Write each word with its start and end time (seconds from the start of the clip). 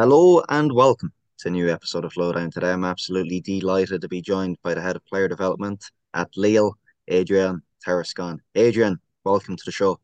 Hello 0.00 0.42
and 0.48 0.72
welcome 0.72 1.12
to 1.40 1.48
a 1.48 1.50
new 1.50 1.70
episode 1.70 2.06
of 2.06 2.16
Lowdown. 2.16 2.50
Today, 2.50 2.72
I'm 2.72 2.84
absolutely 2.84 3.42
delighted 3.42 4.00
to 4.00 4.08
be 4.08 4.22
joined 4.22 4.56
by 4.62 4.72
the 4.72 4.80
head 4.80 4.96
of 4.96 5.04
player 5.04 5.28
development 5.28 5.84
at 6.14 6.34
Lille, 6.38 6.72
Adrien 7.12 7.60
Tarascon. 7.86 8.38
Adrien, 8.56 8.98
welcome 9.24 9.56
to 9.56 9.62
the 9.66 9.70
show. 9.70 10.00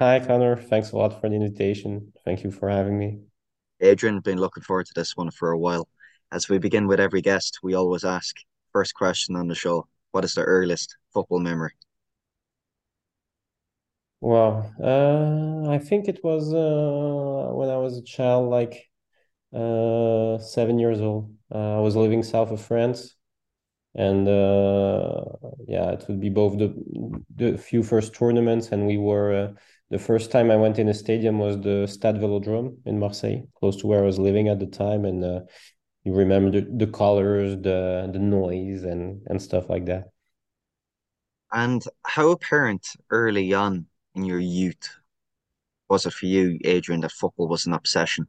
Hi, 0.00 0.20
Conor. 0.20 0.56
Thanks 0.56 0.92
a 0.92 0.96
lot 0.96 1.20
for 1.20 1.28
the 1.28 1.34
invitation. 1.34 2.12
Thank 2.24 2.44
you 2.44 2.52
for 2.52 2.68
having 2.68 2.96
me. 2.96 3.18
Adrien, 3.82 4.20
been 4.20 4.38
looking 4.38 4.62
forward 4.62 4.86
to 4.86 4.94
this 4.94 5.16
one 5.16 5.32
for 5.32 5.50
a 5.50 5.58
while. 5.58 5.88
As 6.30 6.48
we 6.48 6.58
begin 6.58 6.86
with 6.86 7.00
every 7.00 7.22
guest, 7.22 7.58
we 7.60 7.74
always 7.74 8.04
ask 8.04 8.36
first 8.72 8.94
question 8.94 9.34
on 9.34 9.48
the 9.48 9.56
show: 9.56 9.88
What 10.12 10.24
is 10.24 10.34
the 10.34 10.44
earliest 10.44 10.96
football 11.12 11.40
memory? 11.40 11.72
Well, 14.20 14.72
uh, 14.80 15.68
I 15.68 15.78
think 15.78 16.06
it 16.06 16.22
was 16.22 16.54
uh, 16.54 17.52
when 17.52 17.68
I 17.68 17.78
was 17.78 17.98
a 17.98 18.02
child, 18.02 18.48
like 18.48 18.91
uh, 19.54 20.38
seven 20.38 20.78
years 20.78 21.00
old. 21.00 21.34
Uh, 21.54 21.78
I 21.78 21.80
was 21.80 21.96
living 21.96 22.22
south 22.22 22.50
of 22.50 22.60
France, 22.60 23.14
and 23.94 24.26
uh, 24.26 25.24
yeah, 25.66 25.90
it 25.90 26.04
would 26.08 26.20
be 26.20 26.30
both 26.30 26.58
the 26.58 26.74
the 27.36 27.58
few 27.58 27.82
first 27.82 28.14
tournaments, 28.14 28.72
and 28.72 28.86
we 28.86 28.98
were 28.98 29.34
uh, 29.34 29.52
the 29.90 29.98
first 29.98 30.30
time 30.30 30.50
I 30.50 30.56
went 30.56 30.78
in 30.78 30.88
a 30.88 30.94
stadium 30.94 31.38
was 31.38 31.60
the 31.60 31.86
Stade 31.86 32.16
Velodrome 32.16 32.78
in 32.86 32.98
Marseille, 32.98 33.42
close 33.58 33.76
to 33.78 33.86
where 33.86 34.02
I 34.02 34.06
was 34.06 34.18
living 34.18 34.48
at 34.48 34.58
the 34.58 34.66
time, 34.66 35.04
and 35.04 35.24
uh, 35.24 35.40
you 36.04 36.14
remember 36.14 36.50
the, 36.50 36.66
the 36.86 36.90
colors, 36.90 37.54
the 37.56 38.08
the 38.12 38.18
noise, 38.18 38.84
and 38.84 39.22
and 39.26 39.40
stuff 39.40 39.68
like 39.68 39.84
that. 39.86 40.08
And 41.52 41.84
how 42.06 42.30
apparent 42.30 42.96
early 43.10 43.52
on 43.52 43.86
in 44.14 44.24
your 44.24 44.38
youth 44.38 44.88
was 45.90 46.06
it 46.06 46.14
for 46.14 46.24
you, 46.24 46.58
Adrien, 46.64 47.02
that 47.02 47.12
football 47.12 47.48
was 47.48 47.66
an 47.66 47.74
obsession? 47.74 48.26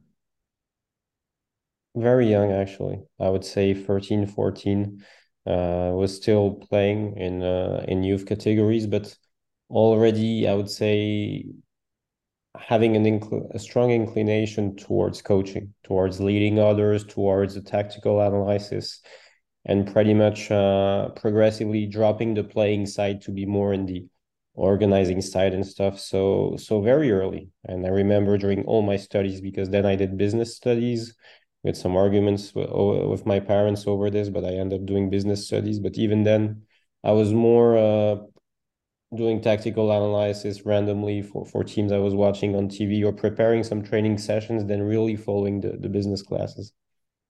Very 1.96 2.28
young, 2.28 2.50
actually. 2.52 3.02
I 3.20 3.28
would 3.28 3.44
say 3.44 3.74
13, 3.74 4.26
14. 4.26 5.04
Uh, 5.46 5.92
was 5.94 6.16
still 6.16 6.54
playing 6.54 7.16
in 7.18 7.42
uh, 7.42 7.84
in 7.86 8.02
youth 8.02 8.24
categories, 8.26 8.86
but 8.86 9.14
already 9.70 10.48
I 10.48 10.54
would 10.54 10.70
say 10.70 11.44
having 12.56 12.96
an 12.96 13.04
incl 13.04 13.50
a 13.54 13.58
strong 13.58 13.90
inclination 13.90 14.76
towards 14.76 15.22
coaching, 15.22 15.74
towards 15.84 16.20
leading 16.20 16.58
others, 16.58 17.04
towards 17.04 17.54
the 17.54 17.60
tactical 17.60 18.20
analysis, 18.20 19.00
and 19.64 19.92
pretty 19.92 20.14
much 20.14 20.50
uh, 20.50 21.08
progressively 21.10 21.86
dropping 21.86 22.34
the 22.34 22.44
playing 22.44 22.86
side 22.86 23.20
to 23.22 23.30
be 23.32 23.46
more 23.46 23.72
in 23.74 23.86
the 23.86 24.06
organizing 24.54 25.20
side 25.20 25.52
and 25.54 25.66
stuff. 25.66 25.98
So 26.00 26.56
so 26.56 26.80
very 26.80 27.10
early, 27.12 27.50
and 27.64 27.84
I 27.86 27.90
remember 27.90 28.38
during 28.38 28.64
all 28.64 28.82
my 28.82 28.96
studies 28.96 29.40
because 29.40 29.70
then 29.70 29.86
I 29.86 29.96
did 29.96 30.16
business 30.16 30.56
studies 30.56 31.14
with 31.64 31.76
some 31.76 31.96
arguments 31.96 32.54
with, 32.54 32.70
with 32.70 33.26
my 33.26 33.40
parents 33.40 33.86
over 33.86 34.10
this, 34.10 34.28
but 34.28 34.44
I 34.44 34.54
ended 34.54 34.80
up 34.82 34.86
doing 34.86 35.10
business 35.10 35.46
studies. 35.46 35.80
But 35.80 35.98
even 35.98 36.22
then, 36.24 36.62
I 37.02 37.12
was 37.12 37.32
more 37.32 37.76
uh, 37.76 38.16
doing 39.14 39.40
tactical 39.40 39.90
analysis 39.90 40.66
randomly 40.66 41.22
for, 41.22 41.46
for 41.46 41.64
teams 41.64 41.92
I 41.92 41.98
was 41.98 42.14
watching 42.14 42.54
on 42.56 42.68
TV 42.68 43.04
or 43.04 43.12
preparing 43.12 43.64
some 43.64 43.82
training 43.82 44.18
sessions 44.18 44.64
than 44.66 44.82
really 44.82 45.16
following 45.16 45.60
the, 45.60 45.76
the 45.78 45.88
business 45.88 46.22
classes. 46.22 46.72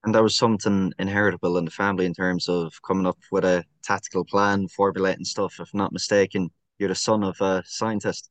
And 0.04 0.14
that 0.14 0.22
was 0.22 0.36
something 0.36 0.92
inheritable 0.98 1.56
in 1.56 1.64
the 1.64 1.70
family 1.70 2.04
in 2.04 2.14
terms 2.14 2.48
of 2.48 2.74
coming 2.86 3.06
up 3.06 3.18
with 3.30 3.44
a 3.44 3.64
tactical 3.82 4.24
plan, 4.24 4.68
formulating 4.68 5.24
stuff. 5.24 5.60
If 5.60 5.72
not 5.72 5.92
mistaken, 5.92 6.50
you're 6.78 6.90
the 6.90 6.94
son 6.94 7.24
of 7.24 7.40
a 7.40 7.62
scientist. 7.66 8.30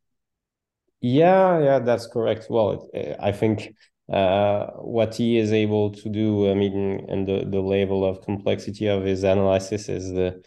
Yeah, 1.01 1.59
yeah, 1.59 1.79
that's 1.79 2.07
correct. 2.07 2.47
Well, 2.49 2.89
it, 2.93 3.17
I 3.19 3.31
think 3.31 3.75
uh, 4.11 4.67
what 4.81 5.15
he 5.15 5.37
is 5.37 5.53
able 5.53 5.91
to 5.91 6.09
do, 6.09 6.49
I 6.49 6.53
mean, 6.53 7.05
and 7.09 7.27
the, 7.27 7.45
the 7.45 7.61
level 7.61 8.05
of 8.05 8.21
complexity 8.21 8.87
of 8.87 9.03
his 9.03 9.23
analysis 9.23 9.89
is 9.89 10.11
the 10.11 10.43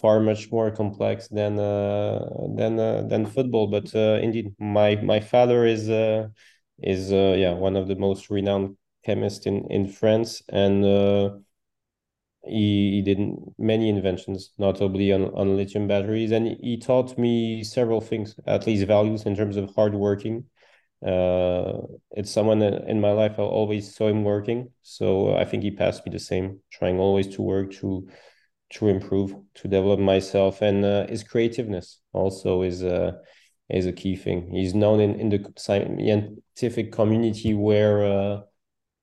far 0.00 0.20
much 0.20 0.50
more 0.50 0.70
complex 0.70 1.28
than 1.28 1.58
uh, 1.58 2.28
than 2.56 2.78
uh, 2.78 3.02
than 3.02 3.26
football. 3.26 3.66
But 3.66 3.94
uh, 3.94 4.18
indeed, 4.22 4.54
my 4.58 4.96
my 4.96 5.20
father 5.20 5.64
is 5.66 5.88
uh, 5.88 6.28
is 6.82 7.10
yeah 7.12 7.52
one 7.52 7.76
of 7.76 7.88
the 7.88 7.96
most 7.96 8.30
renowned 8.30 8.76
chemists 9.04 9.46
in 9.46 9.66
in 9.70 9.86
France, 9.86 10.42
and 10.48 11.44
he, 12.46 12.92
he 12.92 13.02
did 13.02 13.18
many 13.58 13.88
inventions, 13.88 14.52
notably 14.58 15.12
on, 15.12 15.24
on 15.34 15.56
lithium 15.56 15.88
batteries, 15.88 16.30
and 16.32 16.56
he 16.60 16.76
taught 16.78 17.18
me 17.18 17.64
several 17.64 18.00
things, 18.00 18.36
at 18.46 18.66
least 18.66 18.86
values 18.86 19.26
in 19.26 19.36
terms 19.36 19.56
of 19.56 19.74
hard 19.74 19.94
working. 19.94 20.44
Uh, 21.06 21.86
it's 22.10 22.30
someone 22.30 22.62
in 22.62 23.00
my 23.00 23.12
life 23.12 23.38
I 23.38 23.42
always 23.42 23.94
saw 23.94 24.08
him 24.08 24.24
working, 24.24 24.70
so 24.82 25.36
I 25.36 25.44
think 25.44 25.62
he 25.62 25.70
passed 25.70 26.04
me 26.04 26.10
the 26.10 26.18
same, 26.18 26.60
trying 26.72 26.98
always 26.98 27.28
to 27.36 27.42
work 27.42 27.72
to 27.74 28.08
to 28.68 28.88
improve, 28.88 29.34
to 29.54 29.68
develop 29.68 30.00
myself, 30.00 30.60
and 30.62 30.84
uh, 30.84 31.06
his 31.06 31.22
creativeness 31.22 32.00
also 32.12 32.62
is 32.62 32.82
uh, 32.82 33.12
is 33.70 33.86
a 33.86 33.92
key 33.92 34.16
thing. 34.16 34.50
He's 34.50 34.74
known 34.74 35.00
in 35.00 35.20
in 35.20 35.28
the 35.28 35.52
scientific 35.56 36.92
community 36.92 37.54
where 37.54 38.04
uh, 38.04 38.40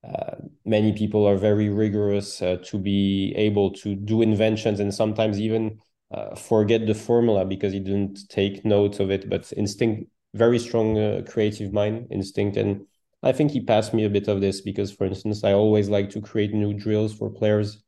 uh, 0.05 0.35
many 0.65 0.91
people 0.93 1.25
are 1.25 1.37
very 1.37 1.69
rigorous 1.69 2.41
uh, 2.41 2.57
to 2.65 2.77
be 2.77 3.33
able 3.37 3.71
to 3.71 3.95
do 3.95 4.21
inventions 4.21 4.79
and 4.81 4.93
sometimes 4.93 5.39
even 5.39 5.79
forget 6.37 6.85
the 6.85 6.93
formula 6.93 7.43
because 7.43 7.73
he 7.73 7.79
didn't 7.79 8.29
take 8.29 8.63
notes 8.63 8.99
of 8.99 9.09
it. 9.09 9.27
But 9.29 9.51
instinct, 9.57 10.11
very 10.33 10.59
strong 10.59 10.97
uh, 10.97 11.21
creative 11.27 11.73
mind, 11.73 12.07
instinct, 12.11 12.57
and 12.57 12.85
I 13.23 13.31
think 13.31 13.51
he 13.51 13.61
passed 13.61 13.93
me 13.93 14.03
a 14.03 14.09
bit 14.09 14.27
of 14.27 14.41
this 14.41 14.61
because, 14.61 14.91
for 14.91 15.05
instance, 15.05 15.43
I 15.43 15.53
always 15.53 15.89
like 15.89 16.09
to 16.11 16.21
create 16.21 16.53
new 16.53 16.73
drills 16.73 17.13
for 17.13 17.29
players, 17.29 17.81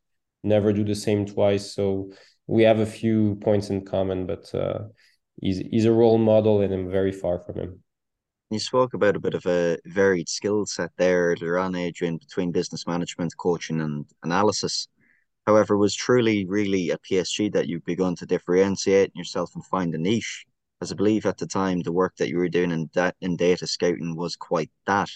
never 0.43 0.71
do 0.71 0.83
the 0.83 0.95
same 0.95 1.25
twice. 1.25 1.73
So 1.73 2.11
we 2.47 2.63
have 2.63 2.79
a 2.79 2.85
few 2.85 3.35
points 3.41 3.69
in 3.69 3.83
common, 3.83 4.25
but 4.27 4.53
uh, 4.55 4.85
he's 5.41 5.57
he's 5.57 5.85
a 5.85 5.91
role 5.91 6.17
model, 6.17 6.61
and 6.61 6.73
I'm 6.73 6.89
very 6.89 7.11
far 7.11 7.39
from 7.39 7.59
him. 7.59 7.83
You 8.51 8.59
spoke 8.59 8.93
about 8.93 9.15
a 9.15 9.19
bit 9.19 9.33
of 9.33 9.45
a 9.47 9.77
varied 9.85 10.29
skill 10.29 10.65
set 10.67 10.91
there 10.97 11.31
earlier 11.31 11.57
on, 11.57 11.75
Adrien, 11.75 12.17
between 12.17 12.51
business 12.51 12.85
management, 12.85 13.35
coaching, 13.37 13.81
and 13.81 14.05
analysis. 14.23 14.87
However, 15.47 15.77
was 15.77 15.95
truly, 15.95 16.45
really 16.45 16.91
at 16.91 17.01
PSG 17.03 17.51
that 17.53 17.67
you've 17.67 17.85
begun 17.85 18.15
to 18.17 18.25
differentiate 18.25 19.15
yourself 19.15 19.51
and 19.55 19.65
find 19.65 19.93
a 19.93 19.97
niche. 19.97 20.45
As 20.85 20.91
I 20.91 20.95
believe 20.95 21.25
at 21.25 21.39
the 21.39 21.47
time, 21.47 21.81
the 21.81 21.91
work 21.91 22.15
that 22.17 22.29
you 22.29 22.37
were 22.37 22.47
doing 22.47 22.69
in 22.69 22.91
that 22.93 23.15
in 23.19 23.37
data 23.37 23.65
scouting 23.65 24.15
was 24.15 24.35
quite 24.35 24.69
that, 24.85 25.09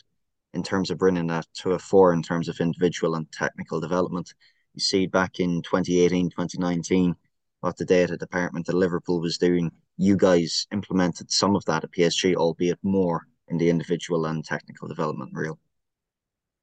in 0.56 0.64
terms 0.64 0.90
of 0.90 0.98
bringing 0.98 1.28
that 1.28 1.46
to 1.62 1.74
a 1.74 1.78
fore 1.78 2.12
in 2.12 2.24
terms 2.24 2.50
of 2.50 2.60
individual 2.60 3.14
and 3.14 3.32
technical 3.32 3.80
development. 3.80 4.34
You 4.74 4.82
see, 4.82 5.06
back 5.06 5.40
in 5.40 5.62
2018, 5.62 6.32
2019, 6.32 7.16
what 7.60 7.78
the 7.78 7.86
data 7.86 8.18
department 8.18 8.68
at 8.68 8.74
Liverpool 8.74 9.22
was 9.22 9.38
doing 9.38 9.72
you 9.96 10.18
guys 10.18 10.66
implemented 10.74 11.32
some 11.32 11.56
of 11.56 11.64
that 11.66 11.84
at 11.84 11.92
PSG, 11.92 12.34
albeit 12.34 12.80
more 12.82 13.28
in 13.50 13.60
the 13.60 13.70
individual 13.70 14.26
and 14.26 14.44
technical 14.44 14.88
development 14.88 15.30
real. 15.36 15.60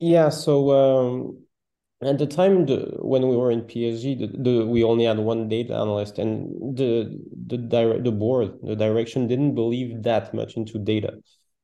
Yeah, 0.00 0.30
so 0.30 0.72
um, 0.72 1.44
at 2.02 2.18
the 2.18 2.26
time 2.26 2.66
the, 2.66 2.96
when 2.98 3.28
we 3.28 3.36
were 3.36 3.50
in 3.50 3.62
PSG, 3.62 4.18
the, 4.18 4.26
the, 4.26 4.66
we 4.66 4.84
only 4.84 5.04
had 5.04 5.18
one 5.18 5.48
data 5.48 5.74
analyst, 5.74 6.18
and 6.18 6.76
the 6.76 7.18
the 7.46 7.56
direct 7.56 8.04
the 8.04 8.12
board, 8.12 8.58
the 8.62 8.76
direction 8.76 9.26
didn't 9.26 9.54
believe 9.54 10.02
that 10.02 10.34
much 10.34 10.56
into 10.56 10.78
data. 10.78 11.14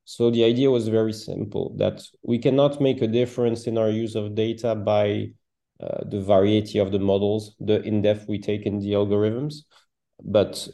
So 0.05 0.31
the 0.31 0.45
idea 0.45 0.71
was 0.71 0.89
very 0.89 1.13
simple: 1.13 1.75
that 1.77 2.03
we 2.23 2.39
cannot 2.39 2.81
make 2.81 3.03
a 3.03 3.07
difference 3.07 3.67
in 3.67 3.77
our 3.77 3.91
use 3.91 4.15
of 4.15 4.35
data 4.35 4.75
by 4.75 5.33
uh, 5.81 6.05
the 6.09 6.21
variety 6.21 6.79
of 6.79 6.93
the 6.93 6.99
models, 6.99 7.55
the 7.61 7.83
in 7.83 8.03
depth 8.03 8.27
we 8.29 8.39
take 8.39 8.65
in 8.65 8.79
the 8.79 8.93
algorithms, 8.93 9.65
but 10.25 10.69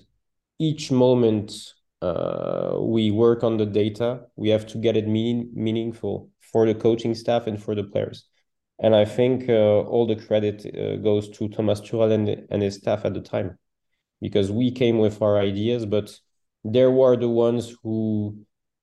each 0.58 0.90
moment 0.90 1.52
uh, 2.00 2.76
we 2.78 3.10
work 3.10 3.42
on 3.42 3.56
the 3.56 3.66
data, 3.66 4.20
we 4.36 4.48
have 4.50 4.66
to 4.68 4.78
get 4.78 4.96
it 4.96 5.08
mean, 5.08 5.50
meaningful 5.54 6.30
for 6.40 6.66
the 6.66 6.74
coaching 6.74 7.14
staff 7.14 7.46
and 7.46 7.62
for 7.62 7.74
the 7.74 7.82
players. 7.82 8.27
And 8.80 8.94
I 8.94 9.04
think 9.04 9.48
uh, 9.48 9.80
all 9.80 10.06
the 10.06 10.16
credit 10.16 10.64
uh, 10.66 10.96
goes 10.96 11.28
to 11.30 11.48
Thomas 11.48 11.80
Tuchel 11.80 12.12
and, 12.12 12.28
and 12.50 12.62
his 12.62 12.76
staff 12.76 13.04
at 13.04 13.14
the 13.14 13.20
time, 13.20 13.58
because 14.20 14.52
we 14.52 14.70
came 14.70 14.98
with 14.98 15.20
our 15.20 15.38
ideas, 15.38 15.84
but 15.84 16.16
they 16.64 16.86
were 16.86 17.16
the 17.16 17.28
ones 17.28 17.74
who 17.82 18.38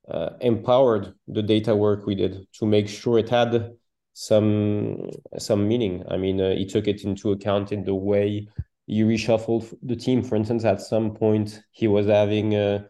uh, 0.09 0.31
empowered 0.42 1.13
the 1.27 1.42
data 1.42 1.75
work 1.75 2.06
we 2.06 2.15
did 2.15 2.45
to 2.53 2.65
make 2.65 2.88
sure 2.88 3.18
it 3.18 3.30
had 3.30 3.71
some 4.13 5.09
some 5.38 5.68
meaning. 5.68 6.03
I 6.09 6.18
mean, 6.18 6.39
uh, 6.39 6.56
he 6.56 6.65
took 6.65 6.88
it 6.88 7.03
into 7.03 7.31
account 7.31 7.71
in 7.71 7.83
the 7.83 7.95
way 7.95 8.48
he 8.88 9.01
reshuffled 9.01 9.74
the 9.81 9.95
team. 9.95 10.24
For 10.24 10.36
instance, 10.36 10.63
at 10.63 10.81
some 10.81 11.13
point 11.13 11.62
he 11.71 11.88
was 11.88 12.07
having 12.07 12.56
uh, 12.56 12.83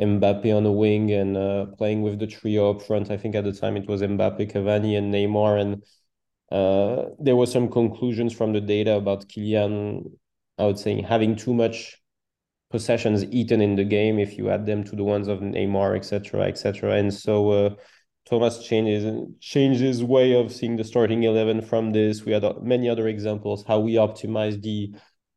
Mbappe 0.00 0.56
on 0.56 0.64
the 0.64 0.72
wing 0.72 1.10
and 1.12 1.36
uh, 1.36 1.66
playing 1.76 2.02
with 2.02 2.18
the 2.18 2.26
trio 2.26 2.70
up 2.70 2.82
front. 2.82 3.10
I 3.10 3.16
think 3.16 3.34
at 3.34 3.44
the 3.44 3.52
time 3.52 3.76
it 3.76 3.88
was 3.88 4.00
Mbappe, 4.00 4.50
Cavani, 4.50 4.96
and 4.96 5.12
Neymar. 5.12 5.60
And 5.60 5.82
there 6.50 7.36
were 7.36 7.46
some 7.46 7.68
conclusions 7.68 8.32
from 8.32 8.52
the 8.52 8.60
data 8.60 8.94
about 8.96 9.28
Kylian. 9.28 10.10
I 10.58 10.66
would 10.66 10.78
say 10.78 11.00
having 11.00 11.36
too 11.36 11.54
much 11.54 11.96
possessions 12.70 13.24
eaten 13.24 13.60
in 13.60 13.76
the 13.76 13.84
game 13.84 14.18
if 14.18 14.38
you 14.38 14.50
add 14.50 14.66
them 14.66 14.84
to 14.84 14.96
the 14.96 15.04
ones 15.04 15.26
of 15.26 15.40
Neymar, 15.40 15.96
etc., 15.96 16.42
etc. 16.42 16.96
And 16.96 17.12
so 17.12 17.50
uh, 17.50 17.70
Thomas 18.28 18.62
changes 18.62 19.26
changed 19.40 19.80
his 19.80 20.04
way 20.04 20.34
of 20.34 20.52
seeing 20.52 20.76
the 20.76 20.84
starting 20.84 21.24
eleven 21.24 21.62
from 21.62 21.92
this. 21.92 22.24
We 22.24 22.32
had 22.32 22.44
many 22.62 22.88
other 22.88 23.08
examples 23.08 23.64
how 23.66 23.80
we 23.80 23.94
optimize 23.94 24.60
the 24.62 24.94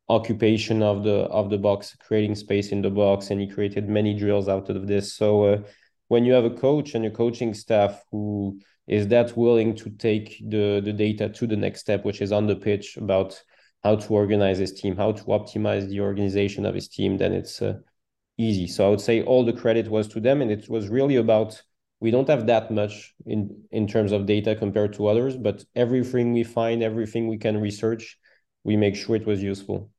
occupation 0.08 0.82
of 0.82 1.02
the 1.02 1.22
of 1.30 1.50
the 1.50 1.58
box, 1.58 1.96
creating 2.06 2.34
space 2.36 2.70
in 2.70 2.82
the 2.82 2.90
box, 2.90 3.30
and 3.30 3.40
he 3.40 3.48
created 3.48 3.88
many 3.88 4.14
drills 4.14 4.48
out 4.48 4.68
of 4.70 4.86
this. 4.86 5.14
So 5.14 5.44
uh, 5.44 5.58
when 6.08 6.24
you 6.24 6.34
have 6.34 6.44
a 6.44 6.50
coach 6.50 6.94
and 6.94 7.04
a 7.04 7.10
coaching 7.10 7.54
staff 7.54 8.02
who 8.10 8.60
is 8.86 9.08
that 9.08 9.36
willing 9.36 9.74
to 9.76 9.90
take 9.90 10.42
the 10.48 10.80
the 10.84 10.92
data 10.92 11.28
to 11.28 11.46
the 11.46 11.56
next 11.56 11.80
step, 11.80 12.04
which 12.04 12.20
is 12.20 12.32
on 12.32 12.46
the 12.46 12.56
pitch 12.56 12.96
about 12.96 13.42
how 13.82 13.96
to 13.96 14.14
organize 14.14 14.58
his 14.58 14.72
team, 14.72 14.96
how 14.96 15.12
to 15.12 15.24
optimize 15.24 15.88
the 15.88 16.00
organization 16.00 16.64
of 16.64 16.74
his 16.74 16.88
team, 16.88 17.18
then 17.18 17.32
it's 17.32 17.60
uh, 17.60 17.74
easy. 18.38 18.66
So 18.66 18.86
I 18.86 18.90
would 18.90 19.00
say 19.00 19.22
all 19.22 19.44
the 19.44 19.52
credit 19.52 19.88
was 19.88 20.08
to 20.08 20.20
them, 20.20 20.42
and 20.42 20.50
it 20.50 20.68
was 20.68 20.88
really 20.88 21.16
about 21.16 21.62
we 22.00 22.10
don't 22.10 22.28
have 22.28 22.46
that 22.46 22.70
much 22.70 23.14
in 23.26 23.64
in 23.70 23.86
terms 23.86 24.12
of 24.12 24.26
data 24.26 24.54
compared 24.54 24.92
to 24.94 25.06
others, 25.06 25.36
but 25.36 25.64
everything 25.74 26.32
we 26.32 26.44
find, 26.44 26.82
everything 26.82 27.28
we 27.28 27.38
can 27.38 27.60
research, 27.60 28.18
we 28.64 28.76
make 28.76 28.96
sure 28.96 29.16
it 29.16 29.26
was 29.26 29.42
useful. 29.42 29.90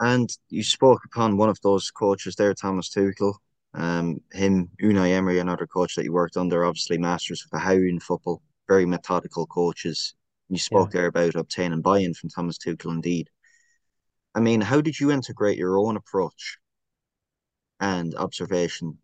And 0.00 0.28
you 0.48 0.64
spoke 0.64 1.04
upon 1.04 1.36
one 1.36 1.48
of 1.48 1.60
those 1.62 1.90
coaches 1.90 2.34
there, 2.34 2.54
Thomas 2.54 2.90
Tuchel. 2.90 3.34
Um, 3.74 4.20
him, 4.32 4.70
Unai 4.82 5.12
Emery, 5.12 5.38
another 5.38 5.66
coach 5.66 5.94
that 5.94 6.04
you 6.04 6.12
worked 6.12 6.36
under, 6.36 6.64
obviously 6.64 6.98
masters 6.98 7.44
of 7.44 7.50
the 7.50 7.58
how 7.58 7.72
in 7.72 8.00
football, 8.00 8.42
very 8.68 8.84
methodical 8.84 9.46
coaches. 9.46 10.14
You 10.48 10.58
spoke 10.58 10.92
yeah. 10.92 11.00
there 11.00 11.06
about 11.08 11.34
obtaining 11.34 11.80
buy-in 11.80 12.12
from 12.14 12.28
Thomas 12.28 12.58
Tuchel, 12.58 12.90
indeed. 12.90 13.30
I 14.34 14.40
mean, 14.40 14.60
how 14.60 14.80
did 14.80 15.00
you 15.00 15.10
integrate 15.10 15.58
your 15.58 15.78
own 15.78 15.96
approach 15.96 16.58
and 17.80 18.14
observation, 18.14 18.98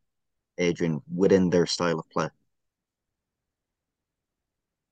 Adrien, 0.60 1.00
within 1.14 1.50
their 1.50 1.66
style 1.66 1.98
of 1.98 2.10
play? 2.10 2.28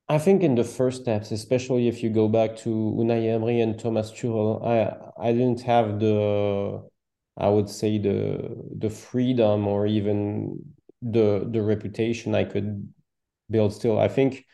I 0.09 0.17
think 0.19 0.41
in 0.41 0.55
the 0.55 0.63
first 0.63 1.01
steps, 1.01 1.31
especially 1.31 1.87
if 1.87 2.01
you 2.01 2.09
go 2.09 2.27
back 2.27 2.55
to 2.57 2.69
Unai 2.69 3.27
Emery 3.29 3.59
and 3.61 3.77
Thomas 3.77 4.11
Tuchel, 4.11 4.65
I 4.65 5.29
I 5.29 5.33
didn't 5.33 5.61
have 5.61 5.99
the 5.99 6.87
I 7.37 7.49
would 7.49 7.69
say 7.69 7.97
the 7.99 8.55
the 8.77 8.89
freedom 8.89 9.67
or 9.67 9.85
even 9.87 10.73
the 11.01 11.47
the 11.49 11.61
reputation 11.61 12.35
I 12.35 12.43
could 12.45 12.91
build 13.49 13.73
still. 13.73 13.99
I 13.99 14.07
think 14.07 14.45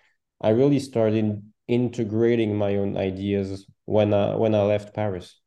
I 0.42 0.50
really 0.50 0.80
started 0.80 1.42
integrating 1.68 2.56
my 2.58 2.76
own 2.76 2.98
ideas 2.98 3.66
when 3.86 4.14
I 4.14 4.36
when 4.36 4.54
I 4.56 4.64
left 4.64 4.94
Paris, 4.94 5.40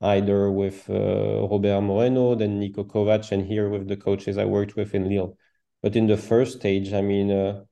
either 0.00 0.50
with 0.50 0.88
uh, 0.90 1.46
Robert 1.48 1.80
Moreno, 1.82 2.34
then 2.36 2.60
Niko 2.60 2.84
Kovac, 2.86 3.32
and 3.32 3.44
here 3.46 3.68
with 3.68 3.88
the 3.88 3.96
coaches 3.96 4.38
I 4.38 4.44
worked 4.44 4.76
with 4.76 4.94
in 4.94 5.08
Lille. 5.08 5.36
But 5.82 5.96
in 5.96 6.06
the 6.06 6.16
first 6.16 6.58
stage, 6.58 6.92
I 6.92 7.02
mean. 7.02 7.30
Uh, 7.30 7.64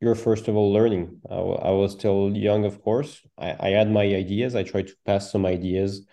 you're 0.00 0.14
first 0.14 0.48
of 0.48 0.56
all 0.56 0.72
learning. 0.72 1.20
I, 1.30 1.34
I 1.34 1.70
was 1.70 1.92
still 1.92 2.34
young, 2.34 2.64
of 2.64 2.82
course. 2.82 3.20
I, 3.38 3.56
I 3.60 3.68
had 3.70 3.90
my 3.90 4.02
ideas. 4.02 4.54
I 4.54 4.62
tried 4.62 4.88
to 4.88 4.94
pass 5.04 5.30
some 5.30 5.44
ideas. 5.46 6.06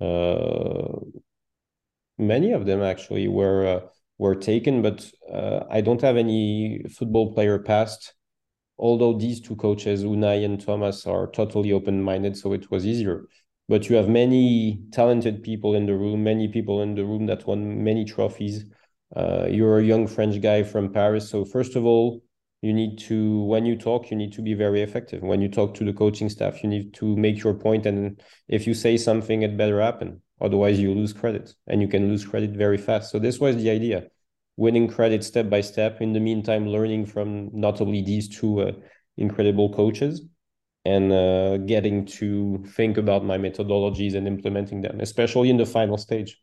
Uh, 0.00 1.00
many 2.20 2.52
of 2.52 2.66
them 2.66 2.82
actually 2.82 3.28
were 3.28 3.66
uh, 3.66 3.80
were 4.18 4.34
taken, 4.34 4.82
but 4.82 5.10
uh, 5.32 5.60
I 5.70 5.80
don't 5.80 6.02
have 6.02 6.16
any 6.16 6.84
football 6.96 7.32
player 7.34 7.58
past. 7.58 8.14
Although 8.78 9.18
these 9.18 9.40
two 9.40 9.56
coaches, 9.56 10.04
Unai 10.04 10.44
and 10.44 10.60
Thomas, 10.60 11.06
are 11.06 11.30
totally 11.30 11.72
open 11.72 12.02
minded, 12.02 12.36
so 12.36 12.52
it 12.52 12.70
was 12.70 12.86
easier. 12.86 13.26
But 13.68 13.88
you 13.88 13.96
have 13.96 14.08
many 14.08 14.82
talented 14.92 15.42
people 15.42 15.74
in 15.74 15.86
the 15.86 15.94
room, 15.96 16.24
many 16.24 16.48
people 16.48 16.82
in 16.82 16.94
the 16.94 17.04
room 17.04 17.26
that 17.26 17.46
won 17.46 17.84
many 17.84 18.04
trophies. 18.04 18.64
Uh, 19.14 19.46
you're 19.50 19.78
a 19.78 19.84
young 19.84 20.06
French 20.06 20.40
guy 20.40 20.62
from 20.62 20.92
Paris, 20.92 21.28
so 21.30 21.44
first 21.44 21.76
of 21.76 21.84
all, 21.84 22.22
you 22.62 22.72
need 22.72 22.98
to 22.98 23.42
when 23.44 23.64
you 23.64 23.76
talk 23.76 24.10
you 24.10 24.16
need 24.16 24.32
to 24.32 24.42
be 24.42 24.54
very 24.54 24.82
effective 24.82 25.22
when 25.22 25.40
you 25.40 25.48
talk 25.48 25.74
to 25.74 25.84
the 25.84 25.94
coaching 25.94 26.28
staff 26.28 26.62
you 26.62 26.68
need 26.68 26.92
to 26.92 27.16
make 27.16 27.42
your 27.42 27.54
point 27.54 27.86
and 27.86 28.22
if 28.48 28.66
you 28.66 28.74
say 28.74 28.98
something 28.98 29.40
it 29.40 29.56
better 29.56 29.80
happen 29.80 30.20
otherwise 30.40 30.78
you 30.78 30.94
lose 30.94 31.12
credit 31.12 31.54
and 31.66 31.80
you 31.80 31.88
can 31.88 32.08
lose 32.08 32.24
credit 32.24 32.50
very 32.50 32.78
fast 32.78 33.10
so 33.10 33.18
this 33.18 33.38
was 33.38 33.56
the 33.56 33.70
idea 33.70 34.04
winning 34.56 34.88
credit 34.88 35.24
step 35.24 35.48
by 35.48 35.60
step 35.60 36.00
in 36.00 36.12
the 36.12 36.20
meantime 36.20 36.66
learning 36.66 37.06
from 37.06 37.50
not 37.52 37.80
only 37.80 38.02
these 38.02 38.28
two 38.28 38.60
uh, 38.60 38.72
incredible 39.16 39.72
coaches 39.72 40.22
and 40.84 41.12
uh, 41.12 41.58
getting 41.58 42.06
to 42.06 42.64
think 42.68 42.96
about 42.96 43.24
my 43.24 43.36
methodologies 43.36 44.14
and 44.14 44.26
implementing 44.26 44.80
them 44.80 45.00
especially 45.00 45.50
in 45.50 45.56
the 45.56 45.66
final 45.66 45.96
stage 45.96 46.38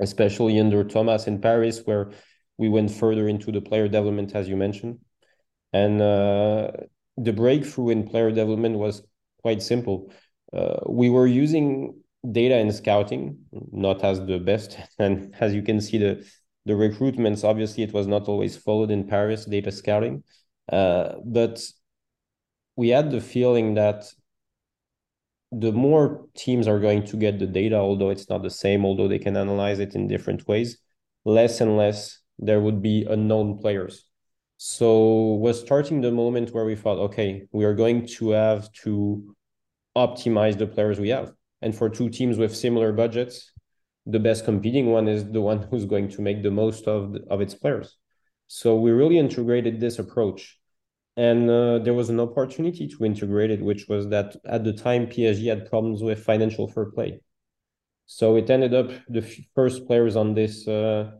especially 0.00 0.58
under 0.58 0.82
thomas 0.84 1.26
in 1.26 1.40
paris 1.40 1.82
where 1.84 2.10
we 2.58 2.68
went 2.68 2.90
further 2.90 3.28
into 3.28 3.50
the 3.52 3.60
player 3.60 3.86
development 3.86 4.34
as 4.34 4.48
you 4.48 4.56
mentioned 4.56 4.98
and 5.72 6.02
uh, 6.02 6.70
the 7.16 7.32
breakthrough 7.32 7.90
in 7.90 8.08
player 8.08 8.30
development 8.30 8.78
was 8.78 9.02
quite 9.42 9.62
simple. 9.62 10.12
Uh, 10.52 10.80
we 10.88 11.10
were 11.10 11.26
using 11.26 12.00
data 12.30 12.54
and 12.54 12.74
scouting, 12.74 13.38
not 13.72 14.04
as 14.04 14.24
the 14.24 14.38
best. 14.38 14.78
And 14.98 15.34
as 15.40 15.54
you 15.54 15.62
can 15.62 15.80
see, 15.80 15.98
the 15.98 16.26
the 16.66 16.74
recruitments 16.74 17.42
obviously 17.42 17.82
it 17.84 17.92
was 17.92 18.06
not 18.06 18.28
always 18.28 18.56
followed 18.56 18.90
in 18.90 19.08
Paris 19.08 19.46
data 19.46 19.72
scouting, 19.72 20.22
uh, 20.70 21.14
but 21.24 21.62
we 22.76 22.90
had 22.90 23.10
the 23.10 23.20
feeling 23.20 23.74
that 23.74 24.04
the 25.52 25.72
more 25.72 26.26
teams 26.36 26.68
are 26.68 26.78
going 26.78 27.04
to 27.06 27.16
get 27.16 27.38
the 27.38 27.46
data, 27.46 27.76
although 27.76 28.10
it's 28.10 28.28
not 28.28 28.42
the 28.42 28.50
same, 28.50 28.84
although 28.84 29.08
they 29.08 29.18
can 29.18 29.36
analyze 29.36 29.80
it 29.80 29.94
in 29.94 30.06
different 30.06 30.46
ways, 30.46 30.78
less 31.24 31.60
and 31.60 31.76
less 31.76 32.20
there 32.38 32.60
would 32.60 32.80
be 32.82 33.04
unknown 33.04 33.58
players 33.58 34.10
so 34.62 35.36
was 35.40 35.58
starting 35.58 36.02
the 36.02 36.12
moment 36.12 36.52
where 36.52 36.66
we 36.66 36.76
thought, 36.76 36.98
okay, 36.98 37.46
we 37.50 37.64
are 37.64 37.72
going 37.72 38.06
to 38.06 38.32
have 38.32 38.70
to 38.84 39.34
optimize 39.96 40.58
the 40.58 40.66
players 40.66 41.00
we 41.00 41.08
have. 41.08 41.32
And 41.62 41.74
for 41.74 41.88
two 41.88 42.08
teams 42.08 42.38
with 42.38 42.56
similar 42.56 42.92
budgets, 42.92 43.52
the 44.06 44.18
best 44.18 44.44
competing 44.44 44.86
one 44.86 45.08
is 45.08 45.30
the 45.30 45.40
one 45.40 45.62
who's 45.70 45.84
going 45.84 46.08
to 46.10 46.22
make 46.22 46.42
the 46.42 46.50
most 46.50 46.86
of 46.86 47.12
the, 47.12 47.20
of 47.30 47.40
its 47.40 47.54
players. 47.54 47.96
So 48.46 48.76
we 48.76 48.90
really 48.90 49.18
integrated 49.18 49.78
this 49.78 49.98
approach. 49.98 50.58
And 51.16 51.50
uh, 51.50 51.80
there 51.80 51.94
was 51.94 52.08
an 52.08 52.18
opportunity 52.18 52.88
to 52.88 53.04
integrate 53.04 53.50
it, 53.50 53.62
which 53.62 53.86
was 53.88 54.08
that 54.08 54.36
at 54.44 54.64
the 54.64 54.72
time 54.72 55.06
PSG 55.06 55.48
had 55.48 55.68
problems 55.68 56.02
with 56.02 56.24
financial 56.24 56.66
fair 56.66 56.86
play. 56.86 57.20
So 58.06 58.36
it 58.36 58.48
ended 58.48 58.74
up 58.74 58.90
the 59.08 59.22
first 59.54 59.86
players 59.86 60.16
on 60.16 60.34
this 60.34 60.66
uh, 60.66 61.12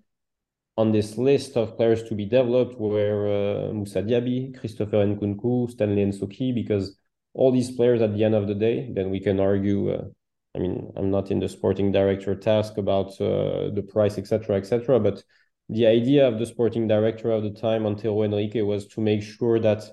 on 0.77 0.93
this 0.93 1.19
list 1.19 1.57
of 1.57 1.77
players 1.77 2.03
to 2.05 2.15
be 2.15 2.25
developed 2.25 2.81
were 2.81 3.69
uh, 3.69 3.73
Moussa 3.73 4.03
Diaby, 4.03 4.59
Christopher 4.59 5.05
Nkunku, 5.05 5.71
Stanley 5.71 6.05
Nsoki, 6.07 6.55
because 6.55 6.97
all 7.35 7.53
these 7.53 7.71
players 7.71 8.01
at 8.01 8.15
the 8.15 8.25
end 8.25 8.35
of 8.35 8.49
the 8.49 8.55
day, 8.55 8.91
then 8.93 9.11
we 9.11 9.21
can 9.21 9.39
argue. 9.39 9.91
Uh, 9.91 10.05
I 10.55 10.59
mean, 10.59 10.93
I'm 10.97 11.11
not 11.11 11.31
in 11.31 11.39
the 11.39 11.49
sporting 11.49 11.93
director 11.93 12.35
task 12.35 12.77
about 12.77 13.21
uh, 13.21 13.71
the 13.71 13.87
price, 13.89 14.19
etc., 14.19 14.57
etc. 14.57 14.99
but 14.99 15.23
the 15.69 15.87
idea 15.87 16.27
of 16.27 16.39
the 16.39 16.47
sporting 16.47 16.89
director 16.89 17.31
of 17.31 17.45
the 17.45 17.51
time, 17.51 17.87
Antero 17.87 18.25
Henrique, 18.25 18.65
was 18.65 18.87
to 18.89 19.01
make 19.01 19.23
sure 19.23 19.61
that 19.61 19.85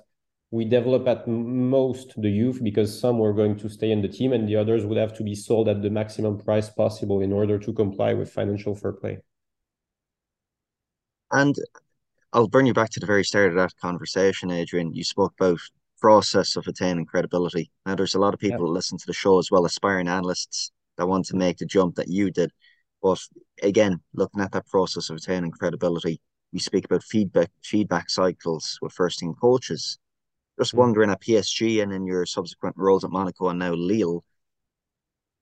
we 0.50 0.64
develop 0.64 1.06
at 1.06 1.28
most 1.28 2.20
the 2.20 2.30
youth 2.30 2.58
because 2.64 2.98
some 2.98 3.18
were 3.18 3.34
going 3.34 3.56
to 3.58 3.68
stay 3.68 3.92
in 3.92 4.02
the 4.02 4.08
team 4.08 4.32
and 4.32 4.48
the 4.48 4.56
others 4.56 4.84
would 4.84 4.98
have 4.98 5.14
to 5.18 5.22
be 5.22 5.34
sold 5.34 5.68
at 5.68 5.82
the 5.82 5.90
maximum 5.90 6.38
price 6.38 6.70
possible 6.70 7.20
in 7.20 7.32
order 7.32 7.58
to 7.58 7.72
comply 7.72 8.14
with 8.14 8.30
financial 8.30 8.74
fair 8.74 8.92
play. 8.92 9.18
And 11.30 11.54
I'll 12.32 12.48
bring 12.48 12.66
you 12.66 12.74
back 12.74 12.90
to 12.90 13.00
the 13.00 13.06
very 13.06 13.24
start 13.24 13.50
of 13.50 13.56
that 13.56 13.76
conversation, 13.80 14.50
Adrien. 14.50 14.94
You 14.94 15.04
spoke 15.04 15.34
about 15.38 15.60
process 16.00 16.56
of 16.56 16.66
attaining 16.66 17.06
credibility. 17.06 17.70
Now, 17.86 17.94
there's 17.94 18.14
a 18.14 18.20
lot 18.20 18.34
of 18.34 18.40
people 18.40 18.60
yeah. 18.60 18.66
that 18.66 18.72
listen 18.72 18.98
to 18.98 19.06
the 19.06 19.12
show 19.12 19.38
as 19.38 19.50
well, 19.50 19.64
aspiring 19.64 20.08
analysts 20.08 20.72
that 20.96 21.08
want 21.08 21.26
to 21.26 21.36
make 21.36 21.58
the 21.58 21.66
jump 21.66 21.96
that 21.96 22.08
you 22.08 22.30
did. 22.30 22.50
But 23.02 23.20
again, 23.62 24.00
looking 24.14 24.40
at 24.40 24.52
that 24.52 24.66
process 24.66 25.10
of 25.10 25.16
attaining 25.16 25.52
credibility, 25.52 26.20
we 26.52 26.58
speak 26.58 26.84
about 26.84 27.04
feedback 27.04 27.50
feedback 27.62 28.10
cycles 28.10 28.78
with 28.80 28.92
first 28.92 29.18
team 29.18 29.34
coaches. 29.40 29.98
Just 30.58 30.72
mm-hmm. 30.72 30.80
wondering 30.80 31.10
at 31.10 31.20
PSG 31.20 31.82
and 31.82 31.92
in 31.92 32.06
your 32.06 32.26
subsequent 32.26 32.76
roles 32.76 33.04
at 33.04 33.10
Monaco 33.10 33.48
and 33.48 33.58
now 33.58 33.72
Lille, 33.72 34.24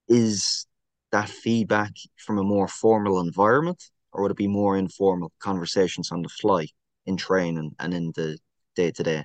is 0.08 0.66
that 1.12 1.28
feedback 1.28 1.92
from 2.18 2.38
a 2.38 2.42
more 2.42 2.68
formal 2.68 3.20
environment 3.20 3.82
or 4.12 4.22
would 4.22 4.32
it 4.32 4.36
be 4.36 4.48
more 4.48 4.76
informal 4.76 5.32
conversations 5.38 6.10
on 6.10 6.22
the 6.22 6.28
fly 6.28 6.66
in 7.06 7.16
training 7.16 7.74
and 7.78 7.94
in 7.94 8.12
the 8.16 8.38
day 8.74 8.90
to 8.90 9.02
day 9.02 9.24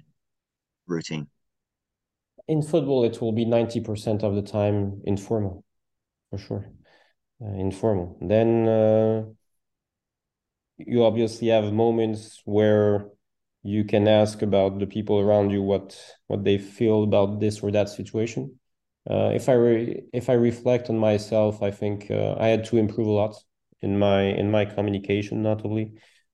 routine? 0.91 1.27
In 2.47 2.61
football, 2.61 3.03
it 3.03 3.21
will 3.21 3.31
be 3.31 3.45
90% 3.45 4.23
of 4.23 4.35
the 4.35 4.41
time 4.41 5.01
informal, 5.05 5.63
for 6.29 6.37
sure. 6.37 6.71
Uh, 7.41 7.53
informal. 7.55 8.17
Then 8.21 8.67
uh, 8.67 9.25
you 10.77 11.03
obviously 11.03 11.47
have 11.49 11.71
moments 11.73 12.41
where 12.45 13.07
you 13.63 13.83
can 13.83 14.07
ask 14.07 14.41
about 14.41 14.79
the 14.79 14.87
people 14.87 15.19
around 15.19 15.51
you 15.51 15.61
what 15.61 15.97
what 16.27 16.43
they 16.43 16.57
feel 16.57 17.03
about 17.03 17.39
this 17.39 17.59
or 17.61 17.71
that 17.71 17.89
situation. 17.89 18.59
Uh, 19.09 19.31
if 19.33 19.49
I 19.49 19.53
re- 19.53 20.03
if 20.13 20.29
I 20.29 20.33
reflect 20.33 20.89
on 20.89 20.97
myself, 20.97 21.61
I 21.61 21.71
think 21.71 22.09
uh, 22.11 22.35
I 22.39 22.47
had 22.47 22.65
to 22.65 22.77
improve 22.77 23.07
a 23.07 23.11
lot 23.11 23.35
in 23.81 23.97
my 23.99 24.21
in 24.23 24.51
my 24.51 24.65
communication 24.65 25.41
notably 25.41 25.93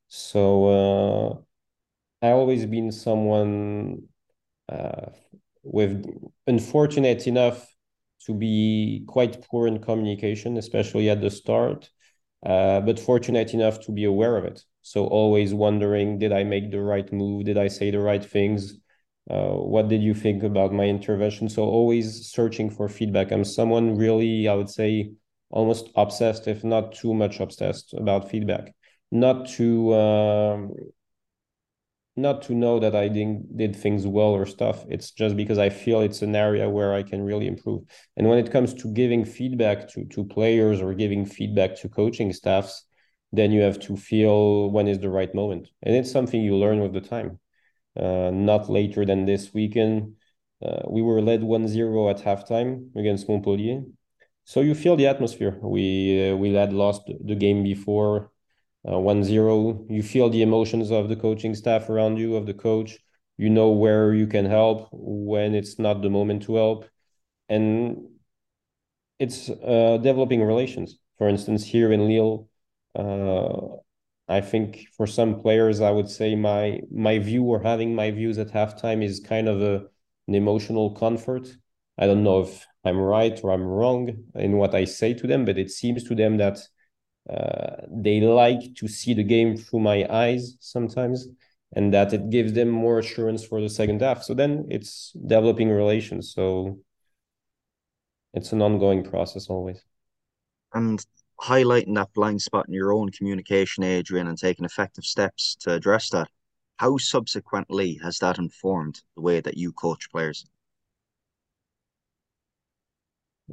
so 0.09 1.43
uh, 2.21 2.25
I 2.27 2.31
always 2.31 2.65
been 2.65 2.91
someone 2.91 4.03
uh, 4.69 5.11
with 5.63 6.05
unfortunate 6.47 7.27
enough 7.27 7.67
to 8.25 8.33
be 8.33 9.03
quite 9.07 9.41
poor 9.49 9.67
in 9.67 9.79
communication, 9.79 10.57
especially 10.57 11.09
at 11.09 11.21
the 11.21 11.29
start, 11.29 11.89
uh, 12.45 12.81
but 12.81 12.99
fortunate 12.99 13.53
enough 13.53 13.79
to 13.81 13.91
be 13.91 14.05
aware 14.05 14.37
of 14.37 14.45
it. 14.45 14.61
So 14.81 15.05
always 15.05 15.53
wondering, 15.53 16.19
did 16.19 16.31
I 16.31 16.43
make 16.43 16.71
the 16.71 16.81
right 16.81 17.11
move? 17.11 17.45
Did 17.45 17.57
I 17.57 17.67
say 17.67 17.91
the 17.91 17.99
right 17.99 18.23
things? 18.23 18.73
Uh, 19.29 19.49
what 19.49 19.89
did 19.89 20.01
you 20.01 20.13
think 20.13 20.43
about 20.43 20.71
my 20.73 20.85
intervention? 20.85 21.49
So 21.49 21.63
always 21.63 22.29
searching 22.29 22.69
for 22.69 22.87
feedback. 22.87 23.31
I'm 23.31 23.43
someone 23.43 23.97
really, 23.97 24.47
I 24.47 24.53
would 24.53 24.69
say, 24.69 25.11
almost 25.49 25.89
obsessed, 25.95 26.47
if 26.47 26.63
not 26.63 26.93
too 26.93 27.13
much 27.13 27.39
obsessed 27.39 27.93
about 27.93 28.29
feedback. 28.29 28.73
Not 29.11 29.47
to 29.49 29.93
um, 29.93 30.73
not 32.17 32.41
to 32.43 32.53
know 32.53 32.79
that 32.79 32.95
I 32.95 33.07
did, 33.07 33.57
did 33.57 33.75
things 33.75 34.07
well 34.07 34.29
or 34.29 34.45
stuff. 34.45 34.85
It's 34.89 35.11
just 35.11 35.35
because 35.35 35.57
I 35.57 35.69
feel 35.69 36.01
it's 36.01 36.21
an 36.21 36.35
area 36.35 36.69
where 36.69 36.93
I 36.93 37.03
can 37.03 37.21
really 37.21 37.47
improve. 37.47 37.83
And 38.15 38.27
when 38.27 38.39
it 38.39 38.51
comes 38.51 38.73
to 38.75 38.91
giving 38.93 39.25
feedback 39.25 39.87
to, 39.89 40.05
to 40.05 40.25
players 40.25 40.81
or 40.81 40.93
giving 40.93 41.25
feedback 41.25 41.75
to 41.81 41.89
coaching 41.89 42.33
staffs, 42.33 42.83
then 43.31 43.51
you 43.51 43.61
have 43.61 43.79
to 43.81 43.97
feel 43.97 44.71
when 44.71 44.87
is 44.87 44.99
the 44.99 45.09
right 45.09 45.33
moment. 45.35 45.69
And 45.83 45.95
it's 45.95 46.11
something 46.11 46.41
you 46.41 46.55
learn 46.55 46.79
with 46.79 46.93
the 46.93 47.01
time. 47.01 47.39
Uh, 47.99 48.31
not 48.31 48.69
later 48.69 49.05
than 49.05 49.25
this 49.25 49.53
weekend. 49.53 50.13
Uh, 50.63 50.81
we 50.87 51.01
were 51.01 51.21
led 51.21 51.41
1-0 51.41 52.09
at 52.09 52.23
halftime 52.23 52.95
against 52.95 53.27
Montpellier. 53.27 53.81
So 54.45 54.61
you 54.61 54.75
feel 54.75 54.95
the 54.95 55.07
atmosphere. 55.07 55.59
We 55.61 56.31
uh, 56.31 56.35
we 56.35 56.53
had 56.53 56.71
lost 56.71 57.01
the 57.07 57.35
game 57.35 57.63
before 57.63 58.31
uh, 58.91 58.99
one 58.99 59.23
zero. 59.23 59.85
You 59.89 60.03
feel 60.03 60.29
the 60.29 60.41
emotions 60.41 60.91
of 60.91 61.09
the 61.09 61.15
coaching 61.15 61.55
staff 61.55 61.89
around 61.89 62.17
you, 62.17 62.35
of 62.35 62.45
the 62.45 62.53
coach. 62.53 62.97
You 63.37 63.49
know 63.49 63.69
where 63.69 64.13
you 64.13 64.27
can 64.27 64.45
help 64.45 64.89
when 64.91 65.53
it's 65.55 65.77
not 65.79 66.01
the 66.01 66.09
moment 66.09 66.43
to 66.43 66.55
help, 66.55 66.85
and 67.49 68.07
it's 69.19 69.49
uh, 69.49 69.97
developing 70.01 70.43
relations. 70.43 70.97
For 71.17 71.27
instance, 71.27 71.63
here 71.65 71.91
in 71.91 72.07
Lille, 72.07 72.47
uh, 72.95 73.77
I 74.27 74.41
think 74.41 74.87
for 74.95 75.07
some 75.07 75.39
players, 75.41 75.81
I 75.81 75.91
would 75.91 76.09
say 76.09 76.35
my 76.35 76.81
my 76.91 77.19
view 77.19 77.43
or 77.43 77.61
having 77.61 77.95
my 77.95 78.11
views 78.11 78.37
at 78.37 78.49
halftime 78.51 79.03
is 79.03 79.19
kind 79.19 79.47
of 79.47 79.61
a 79.61 79.85
an 80.27 80.35
emotional 80.35 80.91
comfort. 80.91 81.47
I 81.97 82.05
don't 82.05 82.23
know 82.23 82.41
if 82.41 82.65
I'm 82.83 82.97
right 82.99 83.39
or 83.43 83.51
I'm 83.51 83.63
wrong 83.63 84.25
in 84.35 84.57
what 84.57 84.75
I 84.75 84.85
say 84.85 85.13
to 85.15 85.27
them, 85.27 85.45
but 85.45 85.57
it 85.57 85.71
seems 85.71 86.03
to 86.05 86.15
them 86.15 86.37
that 86.37 86.59
uh, 87.29 87.81
they 87.89 88.21
like 88.21 88.75
to 88.75 88.87
see 88.87 89.13
the 89.13 89.23
game 89.23 89.57
through 89.57 89.79
my 89.79 90.07
eyes 90.09 90.55
sometimes 90.59 91.27
and 91.75 91.93
that 91.93 92.13
it 92.13 92.29
gives 92.29 92.53
them 92.53 92.69
more 92.69 92.99
assurance 92.99 93.43
for 93.45 93.61
the 93.61 93.69
second 93.69 94.01
half. 94.01 94.23
So 94.23 94.33
then 94.33 94.67
it's 94.69 95.11
developing 95.11 95.69
relations. 95.69 96.33
So 96.33 96.79
it's 98.33 98.53
an 98.53 98.61
ongoing 98.61 99.03
process 99.03 99.47
always. 99.47 99.83
And 100.73 101.05
highlighting 101.41 101.95
that 101.95 102.13
blind 102.13 102.41
spot 102.41 102.67
in 102.67 102.73
your 102.73 102.93
own 102.93 103.09
communication 103.11 103.83
adrien 103.83 104.27
and 104.27 104.37
taking 104.37 104.65
effective 104.65 105.03
steps 105.03 105.55
to 105.61 105.73
address 105.73 106.09
that 106.09 106.29
how 106.77 106.97
subsequently 106.97 107.99
has 108.03 108.19
that 108.19 108.37
informed 108.37 109.01
the 109.15 109.21
way 109.21 109.41
that 109.41 109.57
you 109.57 109.71
coach 109.73 110.09
players? 110.11 110.45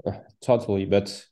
Uh, 0.04 0.12
totally 0.40 0.84
but 0.84 1.24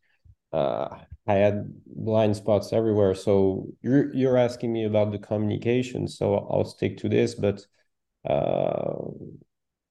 uh, 0.53 0.89
I 1.27 1.35
had 1.35 1.73
blind 1.87 2.37
spots 2.37 2.73
everywhere. 2.73 3.15
So 3.15 3.67
you're 3.81 4.13
you're 4.15 4.37
asking 4.37 4.73
me 4.73 4.85
about 4.85 5.13
the 5.13 5.19
communication, 5.19 6.09
so 6.09 6.35
I'll 6.35 6.65
stick 6.65 6.99
to 6.99 7.09
this. 7.09 7.35
But 7.35 7.65
uh, 8.29 8.95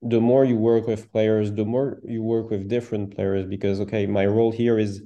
the 0.02 0.20
more 0.20 0.44
you 0.44 0.58
work 0.58 0.88
with 0.88 1.12
players, 1.12 1.52
the 1.54 1.66
more 1.66 2.02
you 2.04 2.22
work 2.22 2.50
with 2.50 2.68
different 2.68 3.16
players, 3.16 3.46
because 3.46 3.80
okay, 3.82 4.06
my 4.08 4.26
role 4.26 4.52
here 4.52 4.78
is 4.78 5.04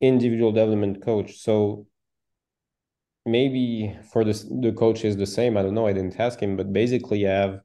individual 0.00 0.52
development 0.52 1.02
coach. 1.02 1.38
So 1.38 1.86
maybe 3.26 3.94
for 4.12 4.24
the 4.24 4.32
the 4.62 4.72
coach 4.72 5.04
is 5.04 5.16
the 5.16 5.26
same. 5.26 5.56
I 5.56 5.62
don't 5.62 5.74
know. 5.74 5.86
I 5.86 5.92
didn't 5.92 6.18
ask 6.18 6.40
him, 6.40 6.56
but 6.56 6.72
basically, 6.72 7.28
I 7.28 7.32
have 7.32 7.60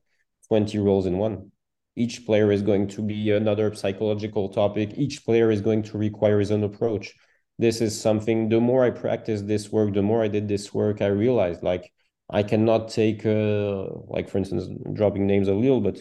twenty 0.50 0.80
roles 0.80 1.06
in 1.06 1.18
one. 1.18 1.52
Each 1.96 2.26
player 2.26 2.52
is 2.52 2.62
going 2.62 2.88
to 2.90 3.02
be 3.02 3.32
another 3.32 3.74
psychological 3.74 4.50
topic. 4.50 4.94
Each 4.98 5.24
player 5.24 5.52
is 5.52 5.62
going 5.62 5.84
to 5.84 5.98
require 5.98 6.40
his 6.40 6.52
own 6.52 6.64
approach 6.64 7.14
this 7.62 7.80
is 7.80 8.00
something 8.00 8.50
the 8.50 8.60
more 8.60 8.84
i 8.84 8.90
practice 8.90 9.42
this 9.44 9.72
work 9.72 9.94
the 9.94 10.02
more 10.02 10.24
i 10.24 10.28
did 10.28 10.48
this 10.48 10.74
work 10.74 11.02
i 11.02 11.08
realized 11.08 11.62
like 11.64 11.92
i 12.30 12.42
cannot 12.44 12.90
take 12.90 13.26
uh, 13.26 13.86
like 14.08 14.28
for 14.30 14.38
instance 14.40 14.68
dropping 14.94 15.26
names 15.28 15.48
a 15.48 15.54
little 15.54 15.82
but 15.82 15.98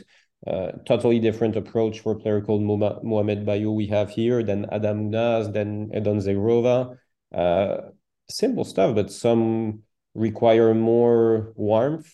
uh, 0.46 0.72
totally 0.86 1.18
different 1.18 1.54
approach 1.54 2.00
for 2.00 2.12
a 2.12 2.18
player 2.18 2.40
called 2.40 2.62
Mohamed 2.62 3.44
Bayo 3.44 3.72
we 3.72 3.86
have 3.88 4.08
here 4.08 4.42
than 4.42 4.64
Adam 4.72 5.10
Ounas, 5.10 5.52
then 5.52 5.90
Edon 5.94 6.16
Zhegrova. 6.16 6.96
Uh, 7.34 7.90
simple 8.30 8.64
stuff, 8.64 8.94
but 8.94 9.10
some 9.12 9.82
require 10.14 10.72
more 10.74 11.52
warmth. 11.56 12.10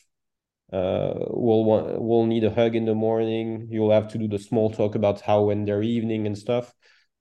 Uh, 0.72 1.14
we'll 1.30 1.64
want, 1.64 2.02
we'll 2.02 2.26
need 2.26 2.42
a 2.42 2.52
hug 2.52 2.74
in 2.74 2.84
the 2.84 2.94
morning. 2.94 3.68
You'll 3.70 3.92
have 3.92 4.08
to 4.08 4.18
do 4.18 4.26
the 4.26 4.38
small 4.38 4.70
talk 4.70 4.96
about 4.96 5.20
how 5.20 5.44
when 5.44 5.64
their 5.64 5.82
evening 5.82 6.26
and 6.26 6.36
stuff. 6.36 6.74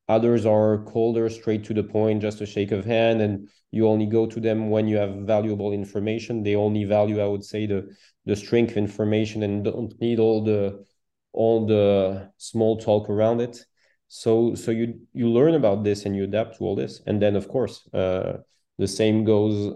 Others 0.07 0.45
are 0.45 0.83
colder, 0.85 1.29
straight 1.29 1.63
to 1.65 1.73
the 1.73 1.83
point, 1.83 2.21
just 2.21 2.41
a 2.41 2.45
shake 2.45 2.71
of 2.71 2.85
hand, 2.85 3.21
and 3.21 3.49
you 3.71 3.87
only 3.87 4.05
go 4.05 4.27
to 4.27 4.39
them 4.39 4.69
when 4.69 4.87
you 4.87 4.97
have 4.97 5.15
valuable 5.15 5.71
information. 5.71 6.43
They 6.43 6.55
only 6.55 6.83
value, 6.83 7.19
I 7.19 7.27
would 7.27 7.43
say, 7.43 7.65
the 7.65 7.95
the 8.25 8.35
strength 8.35 8.77
information 8.77 9.43
and 9.43 9.63
don't 9.63 9.99
need 9.99 10.19
all 10.19 10.43
the 10.43 10.85
all 11.33 11.65
the 11.65 12.31
small 12.37 12.77
talk 12.77 13.09
around 13.09 13.41
it. 13.41 13.65
So 14.07 14.55
so 14.55 14.71
you 14.71 15.01
you 15.13 15.29
learn 15.29 15.55
about 15.55 15.83
this 15.83 16.05
and 16.05 16.15
you 16.15 16.23
adapt 16.25 16.57
to 16.57 16.65
all 16.65 16.75
this, 16.75 17.01
and 17.07 17.19
then 17.21 17.35
of 17.35 17.47
course 17.47 17.87
uh, 17.93 18.37
the 18.77 18.87
same 18.87 19.23
goes 19.23 19.73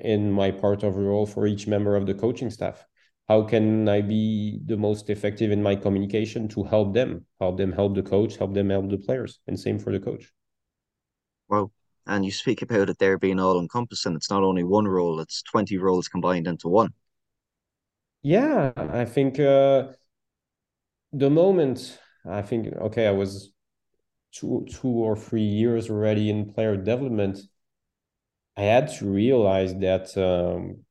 in 0.00 0.30
my 0.30 0.50
part 0.50 0.82
of 0.82 0.96
role 0.96 1.26
for 1.26 1.46
each 1.46 1.66
member 1.66 1.96
of 1.96 2.06
the 2.06 2.14
coaching 2.14 2.50
staff 2.50 2.86
how 3.30 3.42
can 3.42 3.88
I 3.88 4.00
be 4.00 4.58
the 4.66 4.76
most 4.76 5.08
effective 5.08 5.52
in 5.52 5.62
my 5.62 5.76
communication 5.76 6.48
to 6.48 6.64
help 6.64 6.92
them, 6.94 7.26
help 7.38 7.58
them 7.58 7.70
help 7.70 7.94
the 7.94 8.02
coach, 8.02 8.36
help 8.36 8.54
them 8.54 8.70
help 8.70 8.90
the 8.90 8.98
players, 8.98 9.38
and 9.46 9.58
same 9.58 9.78
for 9.78 9.92
the 9.92 10.00
coach. 10.00 10.32
Well, 11.48 11.70
and 12.08 12.24
you 12.24 12.32
speak 12.32 12.60
about 12.60 12.90
it 12.90 12.98
there 12.98 13.18
being 13.18 13.38
all 13.38 13.60
encompassing. 13.60 14.16
It's 14.16 14.30
not 14.30 14.42
only 14.42 14.64
one 14.64 14.88
role; 14.88 15.20
it's 15.20 15.42
twenty 15.42 15.78
roles 15.78 16.08
combined 16.08 16.48
into 16.48 16.66
one. 16.66 16.92
Yeah, 18.22 18.72
I 18.76 19.04
think 19.04 19.38
uh, 19.38 19.92
the 21.12 21.30
moment 21.30 22.00
I 22.28 22.42
think 22.42 22.66
okay, 22.88 23.06
I 23.06 23.12
was 23.12 23.52
two 24.32 24.66
two 24.68 24.88
or 24.88 25.16
three 25.16 25.50
years 25.60 25.88
already 25.88 26.30
in 26.30 26.52
player 26.52 26.76
development. 26.76 27.38
I 28.56 28.62
had 28.62 28.88
to 28.98 29.06
realize 29.08 29.72
that 29.76 30.16
um, 30.18 30.84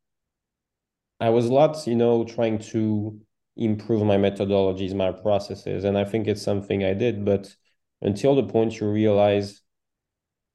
I 1.19 1.29
was 1.29 1.47
a 1.47 1.53
lot, 1.53 1.85
you 1.85 1.95
know, 1.95 2.23
trying 2.23 2.59
to 2.73 3.19
improve 3.57 4.03
my 4.05 4.17
methodologies, 4.17 4.95
my 4.95 5.11
processes, 5.11 5.83
and 5.83 5.97
I 5.97 6.05
think 6.05 6.27
it's 6.27 6.41
something 6.41 6.83
I 6.83 6.93
did. 6.93 7.25
But 7.25 7.53
until 8.01 8.35
the 8.35 8.43
point 8.43 8.79
you 8.79 8.89
realize 8.89 9.61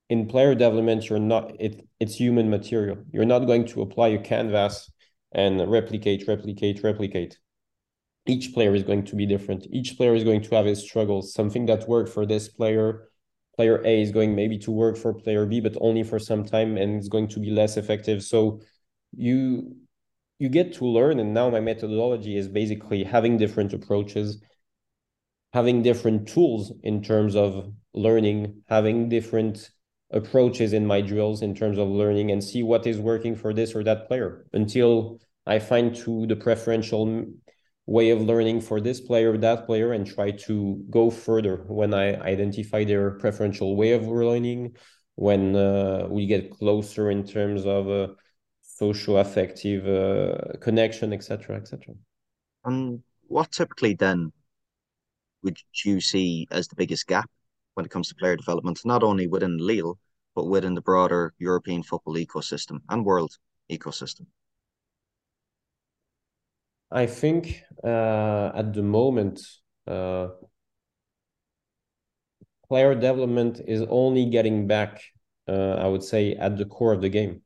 in 0.08 0.26
player 0.26 0.54
development, 0.54 1.08
you're 1.08 1.18
not 1.18 1.52
it. 1.60 1.86
It's 2.00 2.14
human 2.14 2.48
material. 2.50 2.98
You're 3.12 3.24
not 3.24 3.46
going 3.46 3.66
to 3.68 3.82
apply 3.82 4.08
a 4.08 4.18
canvas 4.18 4.90
and 5.32 5.70
replicate, 5.70 6.26
replicate, 6.28 6.82
replicate. 6.82 7.38
Each 8.26 8.54
player 8.54 8.74
is 8.74 8.84
going 8.84 9.04
to 9.06 9.16
be 9.16 9.26
different. 9.26 9.66
Each 9.70 9.96
player 9.96 10.14
is 10.14 10.24
going 10.24 10.42
to 10.42 10.54
have 10.54 10.64
his 10.64 10.82
struggles. 10.82 11.34
Something 11.34 11.66
that 11.66 11.88
worked 11.88 12.08
for 12.08 12.24
this 12.24 12.48
player, 12.48 13.08
player 13.54 13.82
A 13.84 14.00
is 14.00 14.12
going 14.12 14.34
maybe 14.34 14.58
to 14.58 14.70
work 14.70 14.96
for 14.96 15.12
player 15.12 15.44
B, 15.44 15.60
but 15.60 15.76
only 15.80 16.02
for 16.02 16.18
some 16.18 16.44
time, 16.44 16.78
and 16.78 16.96
it's 16.96 17.08
going 17.08 17.28
to 17.28 17.40
be 17.40 17.50
less 17.50 17.76
effective. 17.76 18.22
So 18.22 18.60
you 19.14 19.76
you 20.38 20.48
get 20.48 20.74
to 20.74 20.84
learn 20.84 21.20
and 21.20 21.32
now 21.32 21.48
my 21.50 21.60
methodology 21.60 22.36
is 22.36 22.48
basically 22.48 23.04
having 23.04 23.36
different 23.36 23.72
approaches 23.72 24.42
having 25.52 25.82
different 25.82 26.26
tools 26.26 26.72
in 26.82 27.02
terms 27.02 27.36
of 27.36 27.72
learning 27.94 28.62
having 28.68 29.08
different 29.08 29.70
approaches 30.10 30.72
in 30.72 30.86
my 30.86 31.00
drills 31.00 31.42
in 31.42 31.54
terms 31.54 31.78
of 31.78 31.88
learning 31.88 32.30
and 32.30 32.42
see 32.42 32.62
what 32.62 32.86
is 32.86 32.98
working 32.98 33.34
for 33.36 33.54
this 33.54 33.74
or 33.74 33.84
that 33.84 34.06
player 34.08 34.46
until 34.52 35.20
i 35.46 35.58
find 35.58 35.94
to 35.94 36.26
the 36.26 36.36
preferential 36.36 37.24
way 37.86 38.10
of 38.10 38.20
learning 38.20 38.60
for 38.60 38.80
this 38.80 39.00
player 39.00 39.32
or 39.32 39.38
that 39.38 39.66
player 39.66 39.92
and 39.92 40.06
try 40.06 40.30
to 40.30 40.82
go 40.90 41.10
further 41.10 41.64
when 41.68 41.94
i 41.94 42.14
identify 42.22 42.82
their 42.82 43.12
preferential 43.12 43.76
way 43.76 43.92
of 43.92 44.06
learning 44.06 44.74
when 45.16 45.54
uh, 45.54 46.06
we 46.10 46.26
get 46.26 46.50
closer 46.50 47.10
in 47.10 47.24
terms 47.24 47.64
of 47.64 47.88
uh, 47.88 48.08
social 48.74 49.18
affective 49.18 49.86
uh, 49.86 50.58
connection, 50.60 51.12
etc., 51.12 51.56
etc. 51.56 51.94
And 52.64 53.02
what 53.28 53.52
typically 53.52 53.94
then 53.94 54.32
would 55.42 55.58
you 55.84 56.00
see 56.00 56.48
as 56.50 56.66
the 56.68 56.76
biggest 56.76 57.06
gap 57.06 57.30
when 57.74 57.86
it 57.86 57.90
comes 57.90 58.08
to 58.08 58.14
player 58.16 58.36
development, 58.36 58.80
not 58.84 59.02
only 59.02 59.26
within 59.26 59.58
Lille, 59.58 59.98
but 60.34 60.46
within 60.46 60.74
the 60.74 60.80
broader 60.80 61.32
European 61.38 61.82
football 61.82 62.14
ecosystem 62.14 62.78
and 62.88 63.04
world 63.04 63.36
ecosystem? 63.70 64.26
I 66.90 67.06
think 67.06 67.62
uh, 67.82 68.50
at 68.54 68.72
the 68.72 68.82
moment, 68.82 69.40
uh, 69.86 70.28
player 72.68 72.94
development 72.94 73.60
is 73.66 73.82
only 73.88 74.26
getting 74.30 74.66
back, 74.66 75.02
uh, 75.48 75.74
I 75.74 75.86
would 75.86 76.02
say, 76.02 76.34
at 76.34 76.56
the 76.56 76.64
core 76.64 76.92
of 76.92 77.00
the 77.00 77.08
game. 77.08 77.42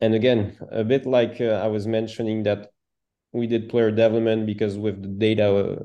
And 0.00 0.14
again, 0.14 0.56
a 0.70 0.84
bit 0.84 1.06
like 1.06 1.40
uh, 1.40 1.60
I 1.64 1.66
was 1.66 1.86
mentioning 1.86 2.44
that 2.44 2.70
we 3.32 3.46
did 3.46 3.68
player 3.68 3.90
development 3.90 4.46
because 4.46 4.78
with 4.78 5.02
the 5.02 5.08
data 5.08 5.54
uh, 5.54 5.82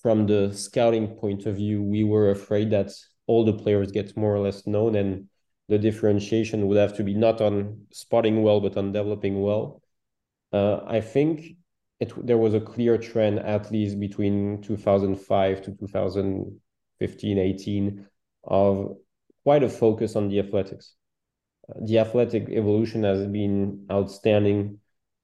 from 0.00 0.26
the 0.26 0.52
scouting 0.54 1.08
point 1.16 1.46
of 1.46 1.56
view, 1.56 1.82
we 1.82 2.04
were 2.04 2.30
afraid 2.30 2.70
that 2.70 2.92
all 3.26 3.44
the 3.44 3.52
players 3.52 3.92
get 3.92 4.16
more 4.16 4.34
or 4.34 4.40
less 4.40 4.66
known 4.66 4.94
and 4.94 5.28
the 5.68 5.78
differentiation 5.78 6.66
would 6.66 6.78
have 6.78 6.96
to 6.96 7.04
be 7.04 7.14
not 7.14 7.40
on 7.40 7.86
spotting 7.92 8.42
well, 8.42 8.60
but 8.60 8.76
on 8.76 8.92
developing 8.92 9.40
well. 9.40 9.80
Uh, 10.52 10.80
I 10.86 11.00
think 11.00 11.56
it 12.00 12.12
there 12.26 12.38
was 12.38 12.54
a 12.54 12.60
clear 12.60 12.98
trend 12.98 13.38
at 13.38 13.70
least 13.70 14.00
between 14.00 14.62
2005 14.62 15.62
to 15.62 15.72
2015, 15.72 17.38
18 17.38 18.06
of 18.44 18.96
quite 19.44 19.62
a 19.62 19.68
focus 19.68 20.16
on 20.16 20.28
the 20.28 20.40
athletics. 20.40 20.94
The 21.80 21.98
athletic 21.98 22.48
evolution 22.48 23.04
has 23.04 23.26
been 23.26 23.86
outstanding, 23.90 24.78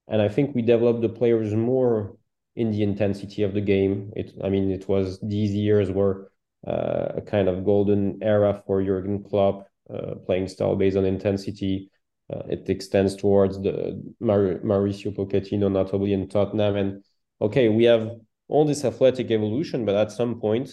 and 0.09 0.23
I 0.23 0.29
think 0.29 0.55
we 0.55 0.63
developed 0.63 1.03
the 1.03 1.09
players 1.09 1.55
more 1.55 2.17
in 2.55 2.71
the 2.71 2.83
intensity 2.83 3.43
of 3.43 3.55
the 3.55 3.61
game. 3.61 4.13
It, 4.17 4.33
I 4.43 4.49
mean, 4.49 4.71
it 4.71 4.89
was 4.89 5.21
these 5.21 5.53
years 5.53 5.91
were 5.91 6.31
uh, 6.67 7.13
a 7.17 7.23
kind 7.23 7.49
of 7.49 7.65
golden 7.65 8.19
era 8.23 8.63
for 8.67 8.83
Jurgen 8.83 9.23
Klopp, 9.23 9.69
uh, 9.93 10.17
playing 10.27 10.49
style 10.49 10.75
based 10.77 10.97
on 10.97 11.05
intensity. 11.05 11.91
Uh, 12.33 12.43
it 12.49 12.69
extends 12.69 13.15
towards 13.15 13.61
the 13.61 14.03
Mar- 14.19 14.61
Mauricio 14.65 15.15
Pochettino, 15.15 15.71
notably 15.71 16.13
in 16.13 16.29
Tottenham. 16.29 16.77
And 16.77 17.05
okay, 17.41 17.69
we 17.69 17.85
have 17.85 18.11
all 18.49 18.65
this 18.65 18.85
athletic 18.85 19.31
evolution, 19.31 19.85
but 19.85 19.95
at 19.95 20.11
some 20.11 20.41
point, 20.41 20.71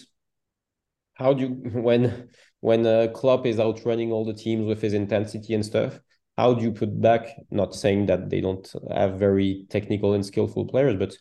how 1.14 1.32
do 1.32 1.42
you 1.42 1.48
when 1.80 2.28
when 2.64 2.86
uh, 2.86 3.08
Klopp 3.12 3.44
is 3.44 3.60
outrunning 3.60 4.10
all 4.10 4.24
the 4.24 4.32
teams 4.32 4.64
with 4.64 4.80
his 4.80 4.94
intensity 4.94 5.52
and 5.52 5.62
stuff? 5.62 6.00
How 6.38 6.54
do 6.54 6.62
you 6.62 6.72
put 6.72 6.98
back? 6.98 7.36
Not 7.50 7.74
saying 7.74 8.06
that 8.06 8.30
they 8.30 8.40
don't 8.40 8.66
have 8.90 9.18
very 9.18 9.66
technical 9.68 10.14
and 10.14 10.24
skillful 10.24 10.64
players, 10.66 10.96
but 10.96 11.14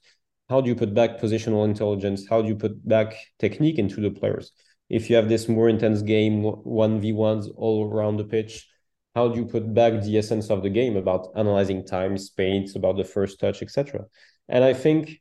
how 0.49 0.61
do 0.61 0.69
you 0.69 0.75
put 0.75 0.93
back 0.93 1.19
positional 1.19 1.65
intelligence? 1.65 2.25
How 2.29 2.41
do 2.41 2.47
you 2.47 2.55
put 2.55 2.87
back 2.87 3.15
technique 3.39 3.77
into 3.77 3.99
the 3.99 4.09
players? 4.09 4.53
If 4.89 5.09
you 5.09 5.17
have 5.17 5.27
this 5.27 5.49
more 5.49 5.67
intense 5.67 6.01
game, 6.01 6.43
one 6.43 7.01
v 7.01 7.11
ones 7.11 7.49
all 7.57 7.91
around 7.91 8.15
the 8.15 8.23
pitch, 8.35 8.65
how 9.13 9.27
do 9.27 9.37
you 9.37 9.45
put 9.45 9.73
back 9.73 10.01
the 10.01 10.17
essence 10.17 10.49
of 10.49 10.63
the 10.63 10.69
game 10.69 10.95
about 10.95 11.27
analyzing 11.35 11.85
time, 11.85 12.17
space, 12.17 12.77
about 12.77 12.95
the 12.95 13.03
first 13.03 13.41
touch, 13.41 13.61
etc. 13.61 14.05
And 14.47 14.63
I 14.63 14.73
think 14.73 15.19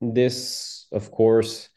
this, 0.00 0.88
of 0.90 1.12
course, 1.12 1.68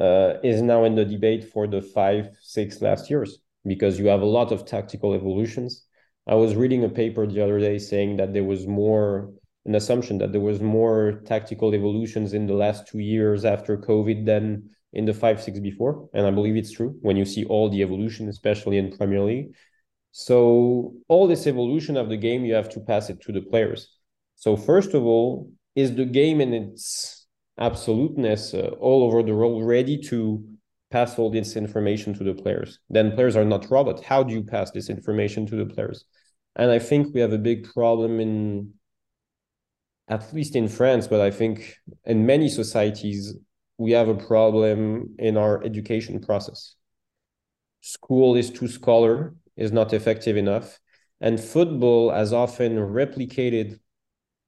uh, 0.00 0.34
is 0.42 0.62
now 0.62 0.84
in 0.84 0.94
the 0.94 1.04
debate 1.04 1.44
for 1.52 1.66
the 1.66 1.82
five, 1.82 2.30
six 2.40 2.80
last 2.80 3.10
years 3.10 3.38
because 3.64 3.98
you 3.98 4.06
have 4.06 4.22
a 4.22 4.26
lot 4.38 4.52
of 4.52 4.64
tactical 4.64 5.14
evolutions. 5.14 5.84
I 6.26 6.34
was 6.34 6.54
reading 6.54 6.84
a 6.84 6.88
paper 6.88 7.26
the 7.26 7.42
other 7.42 7.58
day 7.58 7.78
saying 7.78 8.16
that 8.18 8.32
there 8.32 8.44
was 8.44 8.66
more 8.66 9.30
an 9.68 9.74
assumption 9.74 10.16
that 10.18 10.32
there 10.32 10.40
was 10.40 10.60
more 10.60 11.20
tactical 11.26 11.74
evolutions 11.74 12.32
in 12.32 12.46
the 12.46 12.54
last 12.54 12.86
two 12.86 13.00
years 13.00 13.44
after 13.44 13.76
COVID 13.76 14.24
than 14.24 14.70
in 14.94 15.04
the 15.04 15.12
five, 15.12 15.42
six 15.42 15.60
before. 15.60 16.08
And 16.14 16.26
I 16.26 16.30
believe 16.30 16.56
it's 16.56 16.72
true 16.72 16.96
when 17.02 17.18
you 17.18 17.26
see 17.26 17.44
all 17.44 17.68
the 17.68 17.82
evolution, 17.82 18.28
especially 18.28 18.78
in 18.78 18.96
Premier 18.96 19.20
League. 19.20 19.54
So 20.12 20.94
all 21.08 21.28
this 21.28 21.46
evolution 21.46 21.98
of 21.98 22.08
the 22.08 22.16
game, 22.16 22.46
you 22.46 22.54
have 22.54 22.70
to 22.70 22.80
pass 22.80 23.10
it 23.10 23.20
to 23.22 23.32
the 23.32 23.42
players. 23.42 23.94
So 24.36 24.56
first 24.56 24.94
of 24.94 25.04
all, 25.04 25.52
is 25.74 25.94
the 25.94 26.06
game 26.06 26.40
in 26.40 26.54
its 26.54 27.17
absoluteness 27.58 28.54
uh, 28.54 28.70
all 28.80 29.04
over 29.04 29.22
the 29.22 29.34
world 29.34 29.64
ready 29.64 29.98
to 29.98 30.44
pass 30.90 31.18
all 31.18 31.30
this 31.30 31.56
information 31.56 32.14
to 32.14 32.24
the 32.24 32.34
players? 32.34 32.78
Then 32.88 33.12
players 33.12 33.36
are 33.36 33.44
not 33.44 33.70
robots. 33.70 34.02
How 34.02 34.22
do 34.22 34.32
you 34.32 34.42
pass 34.42 34.70
this 34.70 34.88
information 34.88 35.46
to 35.46 35.56
the 35.56 35.66
players? 35.66 36.04
And 36.56 36.70
I 36.70 36.78
think 36.78 37.14
we 37.14 37.20
have 37.20 37.32
a 37.32 37.38
big 37.38 37.72
problem 37.72 38.20
in, 38.20 38.72
at 40.08 40.32
least 40.32 40.56
in 40.56 40.68
France, 40.68 41.06
but 41.06 41.20
I 41.20 41.30
think 41.30 41.76
in 42.04 42.26
many 42.26 42.48
societies, 42.48 43.34
we 43.76 43.92
have 43.92 44.08
a 44.08 44.14
problem 44.14 45.14
in 45.18 45.36
our 45.36 45.62
education 45.62 46.20
process. 46.20 46.74
School 47.80 48.34
is 48.34 48.50
too 48.50 48.66
scholar 48.66 49.34
is 49.56 49.72
not 49.72 49.92
effective 49.92 50.36
enough. 50.36 50.80
And 51.20 51.40
football 51.40 52.10
has 52.10 52.32
often 52.32 52.76
replicated 52.76 53.78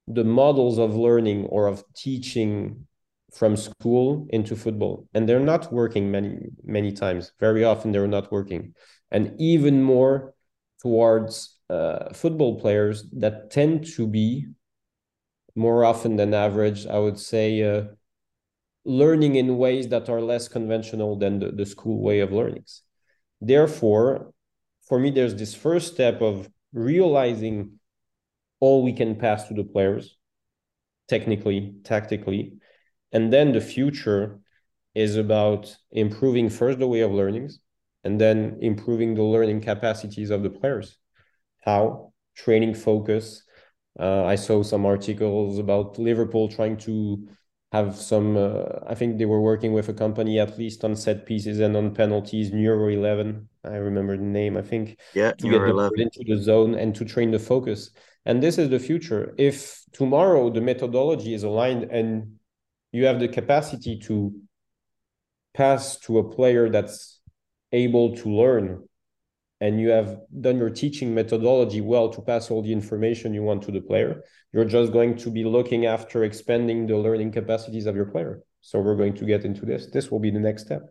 the 0.06 0.24
models 0.24 0.78
of 0.78 0.96
learning 0.96 1.44
or 1.46 1.66
of 1.66 1.84
teaching 1.94 2.86
from 3.32 3.56
school 3.56 4.26
into 4.30 4.56
football. 4.56 5.08
And 5.14 5.28
they're 5.28 5.40
not 5.40 5.72
working 5.72 6.10
many, 6.10 6.50
many 6.64 6.92
times. 6.92 7.32
Very 7.38 7.64
often 7.64 7.92
they're 7.92 8.06
not 8.06 8.32
working. 8.32 8.74
And 9.10 9.34
even 9.38 9.82
more 9.82 10.34
towards 10.80 11.58
uh, 11.68 12.12
football 12.12 12.60
players 12.60 13.04
that 13.12 13.50
tend 13.50 13.86
to 13.94 14.06
be 14.06 14.46
more 15.54 15.84
often 15.84 16.16
than 16.16 16.34
average, 16.34 16.86
I 16.86 16.98
would 16.98 17.18
say, 17.18 17.62
uh, 17.62 17.84
learning 18.84 19.36
in 19.36 19.58
ways 19.58 19.88
that 19.88 20.08
are 20.08 20.20
less 20.20 20.48
conventional 20.48 21.16
than 21.16 21.38
the, 21.38 21.52
the 21.52 21.66
school 21.66 22.02
way 22.02 22.20
of 22.20 22.32
learnings. 22.32 22.82
Therefore, 23.40 24.32
for 24.88 24.98
me, 24.98 25.10
there's 25.10 25.34
this 25.34 25.54
first 25.54 25.92
step 25.92 26.20
of 26.22 26.48
realizing 26.72 27.78
all 28.60 28.82
we 28.82 28.92
can 28.92 29.16
pass 29.16 29.48
to 29.48 29.54
the 29.54 29.64
players, 29.64 30.16
technically, 31.08 31.74
tactically. 31.84 32.54
And 33.12 33.32
then 33.32 33.52
the 33.52 33.60
future 33.60 34.40
is 34.94 35.16
about 35.16 35.76
improving 35.92 36.48
first 36.48 36.78
the 36.78 36.86
way 36.86 37.00
of 37.00 37.12
learnings 37.12 37.60
and 38.04 38.20
then 38.20 38.58
improving 38.60 39.14
the 39.14 39.22
learning 39.22 39.60
capacities 39.60 40.30
of 40.30 40.42
the 40.42 40.50
players. 40.50 40.96
How? 41.60 42.12
Training 42.34 42.74
focus. 42.74 43.42
Uh, 43.98 44.24
I 44.24 44.36
saw 44.36 44.62
some 44.62 44.86
articles 44.86 45.58
about 45.58 45.98
Liverpool 45.98 46.48
trying 46.48 46.76
to 46.78 47.28
have 47.72 47.96
some 47.96 48.36
uh, 48.36 48.64
i 48.88 48.94
think 48.94 49.18
they 49.18 49.24
were 49.24 49.40
working 49.40 49.72
with 49.72 49.88
a 49.88 49.92
company 49.92 50.38
at 50.40 50.58
least 50.58 50.84
on 50.84 50.96
set 50.96 51.24
pieces 51.24 51.60
and 51.60 51.76
on 51.76 51.94
penalties 51.94 52.50
Neuro11 52.50 53.46
i 53.64 53.76
remember 53.76 54.16
the 54.16 54.24
name 54.24 54.56
i 54.56 54.62
think 54.62 54.98
yeah 55.14 55.32
to 55.32 55.48
get 55.48 55.60
the 55.60 55.92
into 55.96 56.24
the 56.26 56.42
zone 56.42 56.74
and 56.74 56.94
to 56.96 57.04
train 57.04 57.30
the 57.30 57.38
focus 57.38 57.90
and 58.26 58.42
this 58.42 58.58
is 58.58 58.70
the 58.70 58.78
future 58.78 59.34
if 59.38 59.84
tomorrow 59.92 60.50
the 60.50 60.60
methodology 60.60 61.32
is 61.32 61.44
aligned 61.44 61.84
and 61.84 62.39
you 62.92 63.06
have 63.06 63.20
the 63.20 63.28
capacity 63.28 63.98
to 63.98 64.32
pass 65.54 65.98
to 66.00 66.18
a 66.18 66.30
player 66.30 66.68
that's 66.68 67.20
able 67.72 68.16
to 68.16 68.28
learn 68.28 68.84
and 69.60 69.78
you 69.78 69.90
have 69.90 70.20
done 70.40 70.56
your 70.56 70.70
teaching 70.70 71.14
methodology 71.14 71.80
well 71.80 72.08
to 72.08 72.22
pass 72.22 72.50
all 72.50 72.62
the 72.62 72.72
information 72.72 73.34
you 73.34 73.42
want 73.42 73.62
to 73.62 73.70
the 73.70 73.80
player, 73.80 74.22
you're 74.52 74.64
just 74.64 74.92
going 74.92 75.16
to 75.16 75.30
be 75.30 75.44
looking 75.44 75.86
after 75.86 76.24
expanding 76.24 76.86
the 76.86 76.96
learning 76.96 77.30
capacities 77.30 77.86
of 77.86 77.94
your 77.94 78.06
player. 78.06 78.40
So 78.62 78.80
we're 78.80 78.96
going 78.96 79.14
to 79.16 79.26
get 79.26 79.44
into 79.44 79.66
this. 79.66 79.86
This 79.92 80.10
will 80.10 80.18
be 80.18 80.30
the 80.30 80.40
next 80.40 80.64
step. 80.64 80.82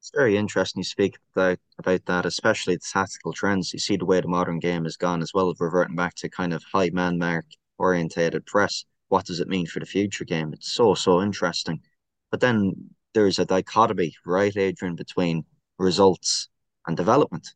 It's 0.00 0.10
very 0.14 0.36
interesting 0.36 0.80
you 0.80 0.84
speak 0.84 1.16
about, 1.34 1.58
that, 2.06 2.26
especially 2.26 2.74
the 2.74 2.82
tactical 2.92 3.32
trends. 3.32 3.72
You 3.72 3.78
see 3.78 3.96
the 3.96 4.04
way 4.04 4.20
the 4.20 4.28
modern 4.28 4.58
game 4.58 4.84
has 4.84 4.96
gone 4.96 5.22
as 5.22 5.32
well 5.32 5.48
as 5.48 5.56
reverting 5.60 5.96
back 5.96 6.14
to 6.16 6.28
kind 6.28 6.52
of 6.52 6.62
high 6.72 6.90
man 6.92 7.18
mark 7.18 7.46
orientated 7.78 8.44
press. 8.44 8.84
What 9.12 9.26
does 9.26 9.40
it 9.40 9.48
mean 9.48 9.66
for 9.66 9.78
the 9.78 9.84
future 9.84 10.24
game? 10.24 10.54
It's 10.54 10.72
so, 10.72 10.94
so 10.94 11.20
interesting. 11.20 11.82
But 12.30 12.40
then 12.40 12.94
there's 13.12 13.38
a 13.38 13.44
dichotomy, 13.44 14.14
right, 14.24 14.56
Adrien, 14.56 14.96
between 14.96 15.44
results 15.78 16.48
and 16.86 16.96
development 16.96 17.54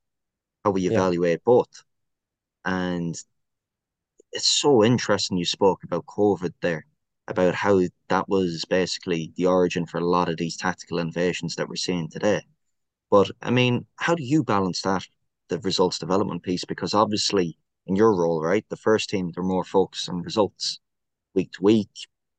how 0.67 0.73
we 0.73 0.87
evaluate 0.87 1.39
yeah. 1.39 1.47
both. 1.47 1.83
And 2.67 3.15
it's 4.33 4.47
so 4.49 4.85
interesting 4.85 5.39
you 5.39 5.47
spoke 5.47 5.83
about 5.83 6.05
COVID 6.05 6.53
there, 6.61 6.85
about 7.27 7.55
how 7.55 7.81
that 8.11 8.29
was 8.29 8.67
basically 8.67 9.33
the 9.39 9.47
origin 9.47 9.87
for 9.87 9.97
a 9.97 10.05
lot 10.05 10.29
of 10.29 10.37
these 10.37 10.59
tactical 10.59 10.99
innovations 10.99 11.57
that 11.57 11.71
we're 11.71 11.77
seeing 11.77 12.11
today. 12.11 12.43
But 13.11 13.31
I 13.41 13.51
mean, 13.51 13.87
how 13.97 14.15
do 14.15 14.23
you 14.23 14.45
balance 14.45 14.83
that, 14.83 15.07
the 15.49 15.59
results 15.61 15.99
development 15.99 16.43
piece? 16.43 16.67
Because 16.67 16.93
obviously, 16.93 17.57
in 17.87 17.97
your 17.97 18.15
role, 18.15 18.43
right, 18.43 18.67
the 18.69 18.77
first 18.77 19.09
team, 19.09 19.31
they're 19.35 19.43
more 19.43 19.65
focused 19.65 20.11
on 20.11 20.21
results 20.21 20.81
week 21.37 21.53
to 21.53 21.63
week, 21.63 21.91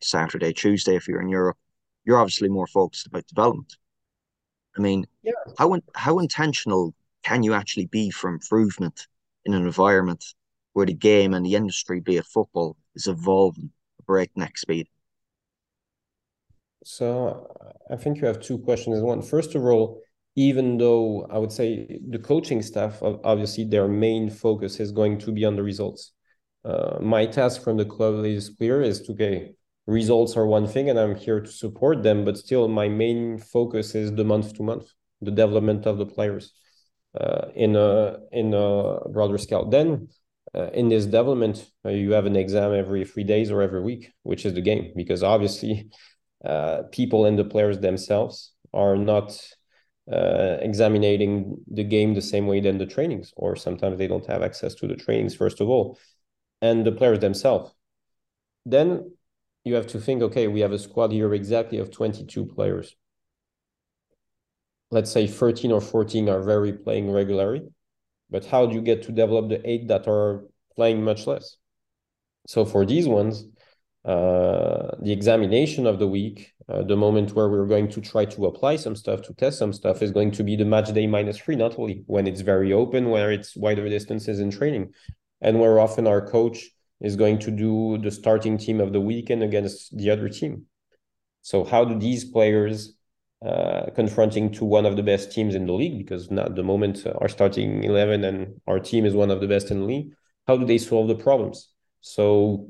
Saturday, 0.02 0.52
Tuesday, 0.52 0.96
if 0.96 1.08
you're 1.08 1.22
in 1.22 1.30
Europe. 1.30 1.58
You're 2.04 2.18
obviously 2.18 2.50
more 2.50 2.68
focused 2.68 3.08
about 3.08 3.28
development. 3.28 3.78
I 4.78 4.82
mean, 4.82 5.06
yeah. 5.24 5.32
how 5.58 5.80
how 5.96 6.20
intentional 6.20 6.94
can 7.24 7.44
you 7.44 7.54
actually 7.54 7.88
be 7.88 8.10
for 8.10 8.30
improvement 8.30 9.08
in 9.46 9.54
an 9.54 9.66
environment 9.66 10.24
where 10.74 10.86
the 10.86 10.94
game 10.94 11.34
and 11.34 11.46
the 11.46 11.56
industry, 11.56 12.00
be 12.00 12.18
it 12.18 12.26
football, 12.26 12.78
is 12.96 13.08
evolving 13.08 13.72
at 14.00 14.06
breakneck 14.06 14.58
speed? 14.58 14.88
So 16.84 17.48
I 17.92 17.96
think 17.98 18.22
you 18.22 18.28
have 18.28 18.40
two 18.40 18.60
questions. 18.60 19.02
One, 19.02 19.22
first 19.22 19.56
of 19.56 19.64
all, 19.64 20.02
even 20.36 20.78
though 20.78 21.28
I 21.30 21.38
would 21.40 21.52
say 21.52 22.00
the 22.08 22.20
coaching 22.20 22.62
staff, 22.62 23.02
obviously 23.02 23.66
their 23.66 23.88
main 23.88 24.30
focus 24.30 24.80
is 24.80 24.92
going 24.92 25.18
to 25.20 25.32
be 25.32 25.44
on 25.44 25.56
the 25.56 25.64
results. 25.64 26.14
Uh, 26.68 26.98
my 27.00 27.26
task 27.26 27.64
from 27.64 27.78
the 27.78 27.86
club 27.86 28.14
is 28.26 28.50
clear: 28.58 28.82
is 28.82 29.02
to 29.02 29.14
okay, 29.14 29.54
results 29.86 30.36
are 30.38 30.46
one 30.46 30.68
thing 30.68 30.90
and 30.90 31.00
I'm 31.00 31.16
here 31.16 31.40
to 31.40 31.52
support 31.64 32.04
them, 32.04 32.26
but 32.26 32.38
still 32.38 32.68
my 32.68 32.88
main 32.90 33.38
focus 33.56 33.96
is 33.96 34.10
the 34.14 34.26
month 34.26 34.54
to 34.56 34.64
month, 34.64 34.88
the 35.22 35.32
development 35.32 35.86
of 35.86 35.98
the 35.98 36.06
players 36.06 36.46
uh, 37.20 37.46
in 37.56 37.76
a 37.76 38.18
in 38.32 38.54
a 38.54 39.00
broader 39.16 39.38
scale. 39.38 39.70
Then 39.70 40.10
uh, 40.54 40.70
in 40.74 40.90
this 40.90 41.06
development, 41.06 41.66
uh, 41.86 41.90
you 41.90 42.12
have 42.12 42.26
an 42.26 42.36
exam 42.36 42.74
every 42.74 43.06
three 43.06 43.24
days 43.24 43.50
or 43.52 43.62
every 43.62 43.82
week, 43.82 44.12
which 44.24 44.46
is 44.46 44.54
the 44.54 44.62
game, 44.62 44.92
because 44.96 45.24
obviously 45.24 45.90
uh, 46.44 46.84
people 46.92 47.26
and 47.26 47.38
the 47.40 47.44
players 47.54 47.80
themselves 47.80 48.54
are 48.74 48.98
not 48.98 49.28
uh, 50.12 50.58
examining 50.62 51.58
the 51.72 51.84
game 51.84 52.14
the 52.14 52.22
same 52.22 52.48
way 52.48 52.60
than 52.60 52.78
the 52.78 52.86
trainings, 52.86 53.34
or 53.36 53.56
sometimes 53.56 53.98
they 53.98 54.08
don't 54.08 54.26
have 54.28 54.42
access 54.42 54.74
to 54.76 54.88
the 54.88 54.96
trainings, 54.96 55.36
first 55.36 55.62
of 55.62 55.70
all, 55.70 55.98
and 56.62 56.86
the 56.86 56.92
players 56.92 57.20
themselves. 57.20 57.72
Then 58.66 59.12
you 59.64 59.76
have 59.76 59.88
to 59.88 60.00
think, 60.00 60.22
okay, 60.22 60.48
we 60.48 60.62
have 60.62 60.72
a 60.72 60.80
squad 60.80 61.12
here 61.12 61.34
exactly 61.34 61.78
of 61.78 61.92
22 61.92 62.46
players. 62.46 62.96
Let's 64.90 65.12
say 65.12 65.28
13 65.28 65.72
or 65.72 65.82
14 65.82 66.30
are 66.30 66.42
very 66.42 66.74
playing 66.74 67.12
regularly, 67.12 67.68
but 68.30 68.46
how 68.46 68.66
do 68.66 68.76
you 68.76 68.82
get 68.82 69.04
to 69.04 69.12
develop 69.12 69.50
the 69.50 69.70
eight 69.70 69.88
that 69.90 70.08
are 70.08 70.46
playing 70.76 71.04
much 71.04 71.28
less? 71.28 71.58
So 72.48 72.64
for 72.64 72.86
these 72.86 73.08
ones, 73.08 73.46
uh, 74.06 74.96
the 75.02 75.12
examination 75.12 75.86
of 75.86 76.00
the 76.00 76.08
week, 76.08 76.54
uh, 76.70 76.84
the 76.84 76.96
moment 76.96 77.36
where 77.36 77.50
we're 77.50 77.66
going 77.66 77.90
to 77.90 78.00
try 78.00 78.24
to 78.24 78.46
apply 78.46 78.78
some 78.78 78.96
stuff, 78.96 79.22
to 79.24 79.34
test 79.34 79.60
some 79.60 79.74
stuff, 79.74 80.02
is 80.02 80.12
going 80.12 80.32
to 80.32 80.44
be 80.44 80.56
the 80.56 80.64
match 80.64 80.94
day 80.94 81.08
minus 81.08 81.38
three, 81.38 81.58
not 81.58 81.78
only 81.78 82.04
when 82.08 82.26
it's 82.26 82.40
very 82.40 82.72
open, 82.72 83.10
where 83.10 83.32
it's 83.32 83.58
wider 83.58 83.90
distances 83.90 84.40
in 84.40 84.50
training, 84.50 84.94
and 85.42 85.60
where 85.60 85.80
often 85.80 86.08
our 86.08 86.26
coach 86.26 86.70
is 87.02 87.16
going 87.16 87.40
to 87.40 87.52
do 87.52 87.98
the 88.00 88.12
starting 88.12 88.58
team 88.58 88.80
of 88.80 88.94
the 88.94 89.02
weekend 89.02 89.44
against 89.44 89.96
the 89.96 90.10
other 90.10 90.30
team. 90.30 90.66
So 91.42 91.64
how 91.64 91.86
do 91.86 91.98
these 91.98 92.26
players 92.26 92.98
uh, 93.46 93.92
confronting 93.94 94.52
to 94.52 94.66
one 94.66 94.86
of 94.86 94.96
the 94.96 95.04
best 95.04 95.32
teams 95.32 95.54
in 95.54 95.68
the 95.68 95.72
league 95.72 95.98
because 96.00 96.32
now 96.32 96.46
at 96.46 96.56
the 96.56 96.64
moment 96.64 97.06
uh, 97.06 97.14
our 97.22 97.28
starting 97.28 97.84
11 97.84 98.24
and 98.24 98.60
our 98.66 98.80
team 98.80 99.06
is 99.06 99.14
one 99.14 99.30
of 99.30 99.42
the 99.42 99.48
best 99.48 99.70
in 99.70 99.82
the 99.82 99.86
league 99.86 100.12
how 100.48 100.58
do 100.58 100.66
they 100.66 100.80
solve 100.80 101.08
the 101.08 101.14
problems 101.14 101.70
so 102.02 102.68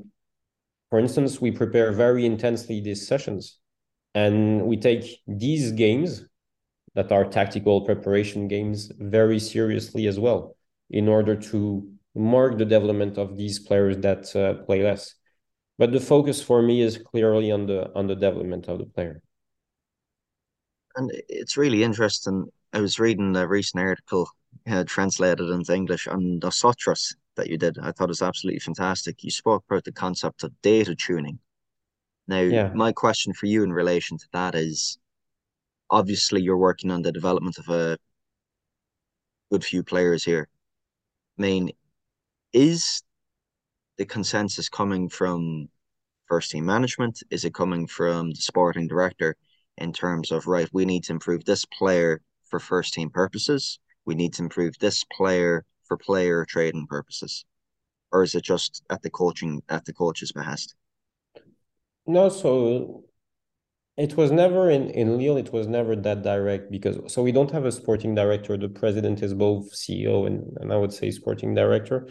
for 0.90 0.98
instance 0.98 1.40
we 1.40 1.50
prepare 1.50 1.90
very 1.90 2.26
intensely 2.26 2.82
these 2.82 3.08
sessions 3.08 3.58
and 4.14 4.60
we 4.66 4.76
take 4.76 5.20
these 5.26 5.72
games 5.72 6.26
that 6.94 7.10
are 7.12 7.24
tactical 7.24 7.86
preparation 7.86 8.46
games 8.46 8.92
very 8.98 9.38
seriously 9.38 10.06
as 10.06 10.20
well 10.20 10.54
in 10.90 11.08
order 11.08 11.34
to 11.34 11.90
mark 12.14 12.58
the 12.58 12.64
development 12.64 13.18
of 13.18 13.36
these 13.36 13.58
players 13.58 13.96
that 13.98 14.34
uh, 14.34 14.64
play 14.64 14.82
less. 14.82 15.14
But 15.78 15.92
the 15.92 16.00
focus 16.00 16.42
for 16.42 16.60
me 16.60 16.82
is 16.82 16.98
clearly 16.98 17.52
on 17.52 17.66
the 17.66 17.92
on 17.94 18.06
the 18.06 18.16
development 18.16 18.68
of 18.68 18.78
the 18.78 18.86
player. 18.86 19.22
And 20.96 21.12
it's 21.28 21.56
really 21.56 21.84
interesting. 21.84 22.46
I 22.72 22.80
was 22.80 22.98
reading 22.98 23.36
a 23.36 23.46
recent 23.46 23.82
article 23.82 24.28
uh, 24.68 24.84
translated 24.84 25.48
into 25.48 25.74
English 25.74 26.08
on 26.08 26.40
the 26.40 26.50
Sotras 26.50 27.14
that 27.36 27.48
you 27.48 27.56
did. 27.56 27.78
I 27.78 27.92
thought 27.92 28.08
it 28.08 28.16
was 28.18 28.22
absolutely 28.22 28.60
fantastic. 28.60 29.22
You 29.22 29.30
spoke 29.30 29.64
about 29.70 29.84
the 29.84 29.92
concept 29.92 30.42
of 30.42 30.52
data 30.62 30.94
tuning. 30.96 31.38
Now, 32.26 32.40
yeah. 32.40 32.70
my 32.74 32.92
question 32.92 33.32
for 33.32 33.46
you 33.46 33.62
in 33.62 33.72
relation 33.72 34.18
to 34.18 34.26
that 34.32 34.54
is 34.54 34.98
obviously 35.88 36.42
you're 36.42 36.58
working 36.58 36.90
on 36.90 37.02
the 37.02 37.12
development 37.12 37.58
of 37.58 37.68
a 37.68 37.96
good 39.50 39.64
few 39.64 39.82
players 39.82 40.24
here. 40.24 40.48
I 41.38 41.42
mean, 41.42 41.70
is 42.52 43.02
the 43.96 44.06
consensus 44.06 44.68
coming 44.68 45.08
from 45.08 45.68
first 46.26 46.50
team 46.50 46.66
management? 46.66 47.20
Is 47.30 47.44
it 47.44 47.54
coming 47.54 47.86
from 47.86 48.30
the 48.30 48.36
sporting 48.36 48.86
director 48.86 49.36
in 49.76 49.92
terms 49.92 50.30
of 50.30 50.46
right, 50.46 50.68
we 50.72 50.84
need 50.84 51.04
to 51.04 51.12
improve 51.12 51.44
this 51.44 51.64
player 51.64 52.20
for 52.48 52.58
first 52.58 52.94
team 52.94 53.10
purposes, 53.10 53.78
we 54.04 54.14
need 54.14 54.32
to 54.34 54.42
improve 54.42 54.78
this 54.78 55.04
player 55.04 55.64
for 55.84 55.96
player 55.96 56.44
trading 56.44 56.86
purposes? 56.86 57.44
Or 58.10 58.22
is 58.22 58.34
it 58.34 58.42
just 58.42 58.82
at 58.90 59.02
the 59.02 59.10
coaching 59.10 59.62
at 59.68 59.84
the 59.84 59.92
coach's 59.92 60.32
behest? 60.32 60.74
No, 62.06 62.30
so 62.30 63.04
it 63.98 64.16
was 64.16 64.30
never 64.30 64.70
in, 64.70 64.88
in 64.90 65.18
Lille, 65.18 65.36
it 65.36 65.52
was 65.52 65.66
never 65.66 65.94
that 65.94 66.22
direct 66.22 66.70
because 66.70 67.12
so 67.12 67.22
we 67.22 67.32
don't 67.32 67.50
have 67.50 67.66
a 67.66 67.72
sporting 67.72 68.14
director. 68.14 68.56
The 68.56 68.68
president 68.68 69.22
is 69.22 69.34
both 69.34 69.72
CEO 69.74 70.26
and, 70.26 70.56
and 70.60 70.72
I 70.72 70.76
would 70.76 70.92
say 70.92 71.10
sporting 71.10 71.54
director. 71.54 72.08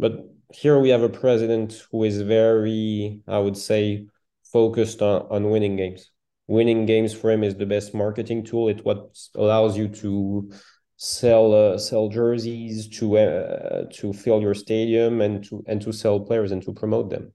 But 0.00 0.24
here 0.52 0.78
we 0.80 0.88
have 0.88 1.02
a 1.02 1.08
president 1.08 1.86
who 1.92 2.04
is 2.04 2.22
very, 2.22 3.20
I 3.28 3.38
would 3.38 3.56
say, 3.56 4.06
focused 4.44 5.02
on, 5.02 5.26
on 5.30 5.50
winning 5.50 5.76
games. 5.76 6.10
Winning 6.48 6.86
games 6.86 7.12
for 7.12 7.30
him 7.30 7.44
is 7.44 7.54
the 7.54 7.66
best 7.66 7.94
marketing 7.94 8.44
tool. 8.44 8.68
It 8.68 8.84
what 8.84 9.16
allows 9.36 9.76
you 9.76 9.88
to 9.88 10.50
sell 10.96 11.52
uh, 11.54 11.78
sell 11.78 12.08
jerseys, 12.08 12.88
to 12.98 13.18
uh, 13.18 13.84
to 13.92 14.12
fill 14.12 14.40
your 14.40 14.54
stadium, 14.54 15.20
and 15.20 15.44
to 15.44 15.62
and 15.68 15.80
to 15.82 15.92
sell 15.92 16.18
players 16.18 16.50
and 16.50 16.62
to 16.64 16.72
promote 16.72 17.10
them. 17.10 17.32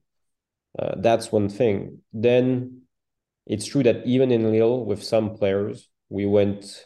Uh, 0.78 0.96
that's 0.98 1.32
one 1.32 1.48
thing. 1.48 2.00
Then 2.12 2.82
it's 3.46 3.66
true 3.66 3.84
that 3.84 4.06
even 4.06 4.32
in 4.32 4.52
Lille, 4.52 4.84
with 4.84 5.02
some 5.02 5.36
players, 5.36 5.88
we 6.10 6.26
went 6.26 6.86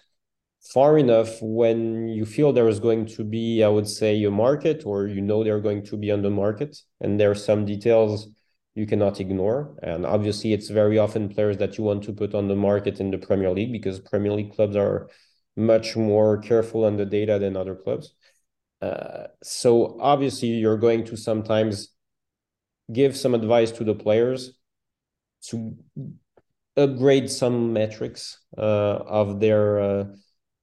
far 0.61 0.97
enough 0.97 1.41
when 1.41 2.07
you 2.07 2.25
feel 2.25 2.51
there 2.51 2.67
is 2.67 2.79
going 2.79 3.05
to 3.05 3.23
be, 3.23 3.63
I 3.63 3.69
would 3.69 3.87
say, 3.87 4.23
a 4.23 4.31
market 4.31 4.83
or 4.85 5.07
you 5.07 5.21
know 5.21 5.43
they're 5.43 5.61
going 5.61 5.85
to 5.85 5.97
be 5.97 6.11
on 6.11 6.21
the 6.21 6.29
market 6.29 6.77
and 6.99 7.19
there 7.19 7.31
are 7.31 7.35
some 7.35 7.65
details 7.65 8.27
you 8.75 8.85
cannot 8.85 9.19
ignore. 9.19 9.75
And 9.83 10.05
obviously, 10.05 10.53
it's 10.53 10.69
very 10.69 10.97
often 10.97 11.29
players 11.29 11.57
that 11.57 11.77
you 11.77 11.83
want 11.83 12.03
to 12.03 12.13
put 12.13 12.33
on 12.33 12.47
the 12.47 12.55
market 12.55 12.99
in 12.99 13.11
the 13.11 13.17
Premier 13.17 13.51
League 13.51 13.71
because 13.71 13.99
Premier 13.99 14.31
League 14.31 14.53
clubs 14.53 14.75
are 14.75 15.09
much 15.55 15.95
more 15.95 16.37
careful 16.37 16.85
on 16.85 16.97
the 16.97 17.05
data 17.05 17.39
than 17.39 17.57
other 17.57 17.75
clubs. 17.75 18.13
Uh, 18.81 19.27
so 19.43 19.97
obviously, 19.99 20.49
you're 20.49 20.77
going 20.77 21.03
to 21.05 21.17
sometimes 21.17 21.89
give 22.91 23.17
some 23.17 23.35
advice 23.35 23.71
to 23.71 23.83
the 23.83 23.93
players 23.93 24.53
to 25.41 25.75
upgrade 26.77 27.29
some 27.29 27.73
metrics 27.73 28.39
uh, 28.57 28.61
of 29.21 29.39
their 29.39 29.79
uh, 29.79 30.05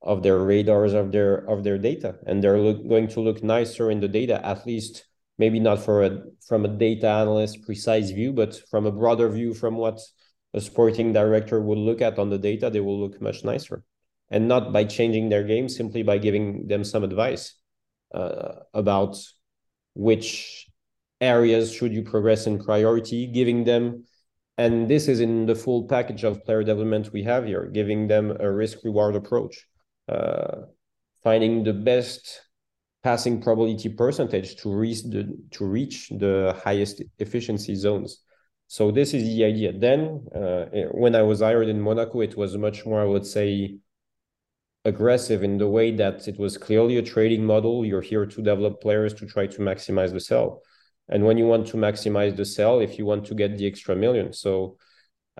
of 0.07 0.23
their 0.23 0.39
radars 0.39 0.95
of 0.95 1.11
their 1.13 1.39
of 1.51 1.65
their 1.65 1.79
data. 1.79 2.17
And 2.27 2.43
they're 2.43 2.61
look, 2.61 2.89
going 2.89 3.09
to 3.09 3.21
look 3.21 3.43
nicer 3.43 3.91
in 3.91 4.01
the 4.01 4.09
data 4.09 4.45
at 4.47 4.67
least 4.67 5.05
maybe 5.37 5.61
not 5.61 5.81
for 5.85 6.05
a 6.05 6.23
from 6.49 6.65
a 6.65 6.69
data 6.69 7.09
analyst 7.09 7.63
precise 7.63 8.11
view 8.11 8.33
but 8.33 8.57
from 8.71 8.87
a 8.87 8.93
broader 8.93 9.29
view 9.29 9.53
from 9.53 9.77
what 9.77 10.01
a 10.55 10.61
sporting 10.61 11.13
director 11.13 11.61
would 11.61 11.79
look 11.79 12.01
at 12.01 12.19
on 12.19 12.31
the 12.31 12.39
data 12.39 12.71
they 12.71 12.81
will 12.81 12.99
look 12.99 13.21
much 13.21 13.45
nicer. 13.45 13.83
And 14.31 14.49
not 14.49 14.73
by 14.73 14.85
changing 14.85 15.29
their 15.29 15.45
game 15.45 15.69
simply 15.69 16.03
by 16.03 16.19
giving 16.19 16.67
them 16.67 16.83
some 16.85 17.05
advice 17.05 17.55
uh, 18.15 18.55
about 18.75 19.17
which 19.95 20.67
areas 21.21 21.73
should 21.73 21.93
you 21.93 22.03
progress 22.03 22.47
in 22.47 22.63
priority 22.63 23.27
giving 23.27 23.65
them 23.65 24.05
and 24.59 24.89
this 24.89 25.09
is 25.09 25.21
in 25.21 25.47
the 25.47 25.55
full 25.55 25.87
package 25.89 26.25
of 26.25 26.45
player 26.45 26.63
development 26.63 27.13
we 27.13 27.23
have 27.23 27.45
here 27.47 27.67
giving 27.73 28.07
them 28.07 28.37
a 28.41 28.51
risk 28.51 28.79
reward 28.85 29.17
approach 29.17 29.67
finding 31.23 31.65
the 31.65 31.73
best 31.73 32.43
passing 33.03 33.41
probability 33.41 33.89
percentage 33.89 34.57
to 34.57 34.69
reach 34.75 35.03
the 35.05 35.23
to 35.53 35.65
reach 35.65 36.09
the 36.09 36.61
highest 36.65 37.03
efficiency 37.19 37.75
zones. 37.75 38.23
So 38.69 38.91
this 38.91 39.15
is 39.15 39.23
the 39.23 39.45
idea. 39.45 39.73
Then, 39.73 40.27
uh, 40.35 40.65
when 40.91 41.15
I 41.15 41.23
was 41.23 41.41
hired 41.41 41.69
in 41.69 41.81
Monaco, 41.81 42.21
it 42.21 42.37
was 42.37 42.57
much 42.57 42.85
more, 42.85 43.01
I 43.01 43.05
would 43.05 43.25
say, 43.25 43.79
aggressive 44.85 45.45
in 45.45 45.59
the 45.59 45.69
way 45.69 45.93
that 45.93 46.27
it 46.27 46.37
was 46.39 46.59
clearly 46.59 46.97
a 46.97 47.03
trading 47.03 47.45
model. 47.45 47.85
You're 47.85 48.01
here 48.13 48.27
to 48.27 48.43
develop 48.43 48.81
players 48.81 49.15
to 49.15 49.27
try 49.27 49.47
to 49.47 49.59
maximize 49.59 50.13
the 50.13 50.21
sell. 50.21 50.63
And 51.09 51.25
when 51.25 51.39
you 51.39 51.47
want 51.47 51.69
to 51.69 51.77
maximize 51.77 52.37
the 52.37 52.45
sell, 52.45 52.81
if 52.81 52.99
you 52.99 53.07
want 53.07 53.25
to 53.27 53.35
get 53.35 53.57
the 53.57 53.67
extra 53.69 53.95
million, 53.95 54.33
so 54.33 54.79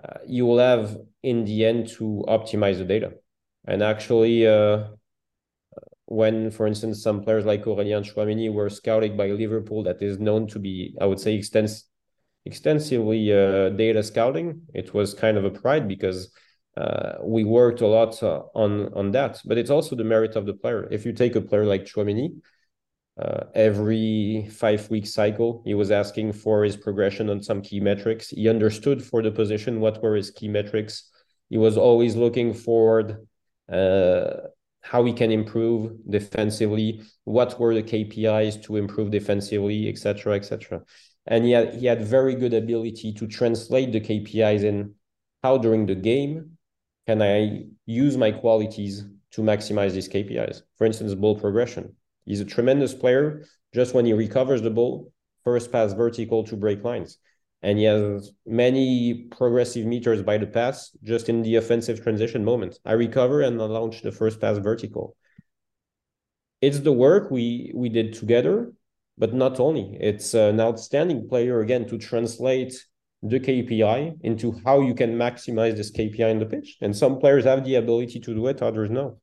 uh, 0.01 0.19
you 0.25 0.45
will 0.45 0.59
have 0.59 0.97
in 1.21 1.43
the 1.43 1.65
end 1.65 1.89
to 1.97 2.23
optimize 2.27 2.77
the 2.77 2.85
data. 2.85 3.11
And 3.67 3.83
actually, 3.83 4.47
uh, 4.47 4.85
when, 6.05 6.51
for 6.51 6.67
instance, 6.67 7.03
some 7.03 7.21
players 7.21 7.45
like 7.45 7.65
Aurélien 7.65 8.01
Tchouameni 8.01 8.51
were 8.51 8.69
scouted 8.69 9.17
by 9.17 9.27
Liverpool, 9.27 9.83
that 9.83 10.01
is 10.01 10.19
known 10.19 10.47
to 10.47 10.59
be, 10.59 10.95
I 11.01 11.05
would 11.05 11.19
say, 11.19 11.37
extens- 11.37 11.83
extensively 12.45 13.33
uh, 13.33 13.69
data 13.69 14.01
scouting, 14.01 14.61
it 14.73 14.93
was 14.93 15.13
kind 15.13 15.37
of 15.37 15.43
a 15.43 15.49
pride 15.49 15.87
because 15.87 16.31
uh, 16.77 17.15
we 17.21 17.43
worked 17.43 17.81
a 17.81 17.87
lot 17.87 18.21
uh, 18.23 18.43
on 18.55 18.93
on 18.93 19.11
that. 19.11 19.41
But 19.43 19.57
it's 19.57 19.69
also 19.69 19.95
the 19.95 20.03
merit 20.03 20.35
of 20.35 20.45
the 20.45 20.53
player. 20.53 20.87
If 20.91 21.05
you 21.05 21.11
take 21.11 21.35
a 21.35 21.41
player 21.41 21.65
like 21.65 21.83
Tchouameni, 21.85 22.39
uh, 23.19 23.45
every 23.55 24.47
five 24.51 24.89
week 24.89 25.07
cycle, 25.07 25.61
he 25.65 25.73
was 25.73 25.91
asking 25.91 26.33
for 26.33 26.63
his 26.63 26.77
progression 26.77 27.29
on 27.29 27.41
some 27.41 27.61
key 27.61 27.79
metrics. 27.79 28.29
He 28.29 28.47
understood 28.47 29.03
for 29.03 29.21
the 29.21 29.31
position 29.31 29.81
what 29.81 30.01
were 30.01 30.15
his 30.15 30.31
key 30.31 30.47
metrics. 30.47 31.09
He 31.49 31.57
was 31.57 31.77
always 31.77 32.15
looking 32.15 32.53
forward 32.53 33.27
Uh, 33.71 34.47
how 34.81 35.01
we 35.01 35.11
can 35.11 35.31
improve 35.31 35.91
defensively, 36.09 37.01
what 37.25 37.59
were 37.59 37.73
the 37.75 37.83
KPIs 37.83 38.63
to 38.63 38.77
improve 38.77 39.11
defensively, 39.11 39.89
etc., 39.89 40.35
etc. 40.35 40.81
and 41.25 41.43
he 41.43 41.51
had 41.51 41.75
he 41.75 41.85
had 41.85 42.01
very 42.01 42.35
good 42.35 42.53
ability 42.53 43.13
to 43.13 43.27
translate 43.27 43.91
the 43.91 43.99
KPIs 43.99 44.63
in 44.63 44.93
how 45.43 45.57
during 45.57 45.85
the 45.85 45.95
game 45.95 46.57
can 47.05 47.21
I 47.21 47.65
use 47.85 48.17
my 48.17 48.31
qualities 48.31 49.05
to 49.31 49.41
maximize 49.41 49.93
these 49.93 50.09
KPIs. 50.09 50.61
For 50.77 50.85
instance, 50.85 51.13
ball 51.13 51.39
progression. 51.39 51.95
He's 52.25 52.41
a 52.41 52.45
tremendous 52.45 52.93
player. 52.93 53.45
Just 53.73 53.93
when 53.93 54.05
he 54.05 54.13
recovers 54.13 54.61
the 54.61 54.69
ball, 54.69 55.11
first 55.43 55.71
pass 55.71 55.93
vertical 55.93 56.43
to 56.45 56.55
break 56.55 56.83
lines. 56.83 57.17
And 57.63 57.79
he 57.79 57.85
has 57.85 58.31
many 58.45 59.27
progressive 59.31 59.85
meters 59.85 60.21
by 60.21 60.37
the 60.37 60.45
pass 60.45 60.95
just 61.03 61.27
in 61.27 61.41
the 61.41 61.55
offensive 61.55 62.03
transition 62.03 62.45
moment. 62.45 62.79
I 62.85 62.93
recover 62.93 63.41
and 63.41 63.59
I 63.61 63.65
launch 63.65 64.03
the 64.03 64.11
first 64.11 64.39
pass 64.39 64.57
vertical. 64.59 65.15
It's 66.61 66.79
the 66.79 66.93
work 66.93 67.31
we 67.31 67.71
we 67.75 67.89
did 67.89 68.13
together, 68.13 68.73
but 69.17 69.33
not 69.33 69.59
only. 69.59 69.97
It's 69.99 70.33
an 70.33 70.59
outstanding 70.59 71.27
player 71.27 71.61
again 71.61 71.87
to 71.87 71.97
translate 71.97 72.73
the 73.23 73.39
KPI 73.39 74.19
into 74.21 74.59
how 74.63 74.81
you 74.81 74.93
can 74.93 75.17
maximize 75.17 75.75
this 75.75 75.91
KPI 75.91 76.29
in 76.29 76.39
the 76.39 76.45
pitch. 76.45 76.77
And 76.81 76.95
some 76.95 77.19
players 77.19 77.45
have 77.45 77.65
the 77.65 77.75
ability 77.75 78.19
to 78.19 78.35
do 78.35 78.47
it, 78.47 78.61
others 78.61 78.89
no. 78.89 79.19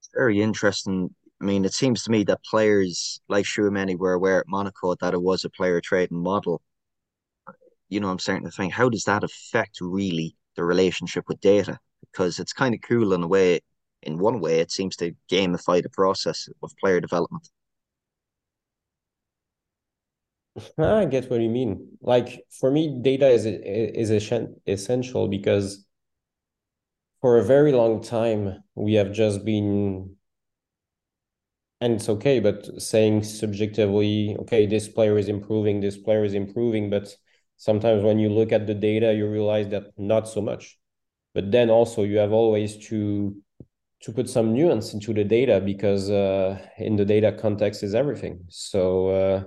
It's 0.00 0.10
very 0.14 0.40
interesting. 0.40 1.14
I 1.40 1.44
mean, 1.44 1.64
it 1.64 1.74
seems 1.74 2.02
to 2.04 2.10
me 2.10 2.24
that 2.24 2.44
players 2.44 3.20
like 3.28 3.44
Tchouameni 3.44 3.98
were 3.98 4.12
aware 4.12 4.40
at 4.40 4.48
Monaco 4.48 4.94
that 4.96 5.14
it 5.14 5.22
was 5.22 5.44
a 5.44 5.50
player 5.50 5.80
trading 5.80 6.22
model. 6.22 6.62
You 7.88 8.00
know, 8.00 8.10
I'm 8.10 8.18
starting 8.18 8.44
to 8.44 8.50
think, 8.50 8.72
how 8.72 8.88
does 8.88 9.04
that 9.04 9.24
affect 9.24 9.78
really 9.80 10.36
the 10.56 10.64
relationship 10.64 11.24
with 11.28 11.40
data? 11.40 11.78
Because 12.00 12.38
it's 12.38 12.52
kind 12.52 12.74
of 12.74 12.80
cool 12.82 13.12
in 13.12 13.22
a 13.22 13.28
way. 13.28 13.60
In 14.02 14.18
one 14.18 14.40
way, 14.40 14.60
it 14.60 14.70
seems 14.70 14.96
to 14.96 15.14
gamify 15.30 15.82
the 15.82 15.88
process 15.90 16.48
of 16.62 16.72
player 16.80 17.00
development. 17.00 17.48
I 20.78 21.04
get 21.06 21.30
what 21.30 21.40
you 21.40 21.48
mean. 21.48 21.98
Like 22.00 22.44
for 22.50 22.70
me, 22.70 22.98
data 23.02 23.28
is 23.28 23.46
is 23.46 24.10
essential 24.66 25.28
because 25.28 25.84
for 27.20 27.38
a 27.38 27.44
very 27.44 27.72
long 27.72 28.02
time 28.02 28.62
we 28.74 28.94
have 28.94 29.12
just 29.12 29.44
been 29.44 30.16
and 31.80 31.94
it's 31.94 32.08
okay, 32.08 32.40
but 32.40 32.80
saying 32.80 33.24
subjectively, 33.24 34.36
okay, 34.40 34.66
this 34.66 34.88
player 34.88 35.18
is 35.18 35.28
improving, 35.28 35.80
this 35.80 35.96
player 35.98 36.24
is 36.24 36.34
improving, 36.34 36.90
but 36.90 37.14
sometimes 37.56 38.02
when 38.02 38.18
you 38.18 38.28
look 38.30 38.52
at 38.52 38.66
the 38.66 38.74
data, 38.74 39.12
you 39.12 39.28
realize 39.28 39.68
that 39.68 39.92
not 39.98 40.28
so 40.28 40.40
much. 40.40 40.78
But 41.34 41.50
then 41.50 41.70
also 41.70 42.04
you 42.04 42.18
have 42.18 42.32
always 42.32 42.76
to 42.88 43.36
to 44.02 44.12
put 44.12 44.28
some 44.28 44.52
nuance 44.52 44.92
into 44.92 45.14
the 45.14 45.24
data 45.24 45.62
because 45.64 46.10
uh, 46.10 46.58
in 46.76 46.94
the 46.96 47.06
data 47.06 47.32
context 47.32 47.82
is 47.82 47.94
everything. 47.94 48.44
So 48.50 49.08
uh, 49.08 49.44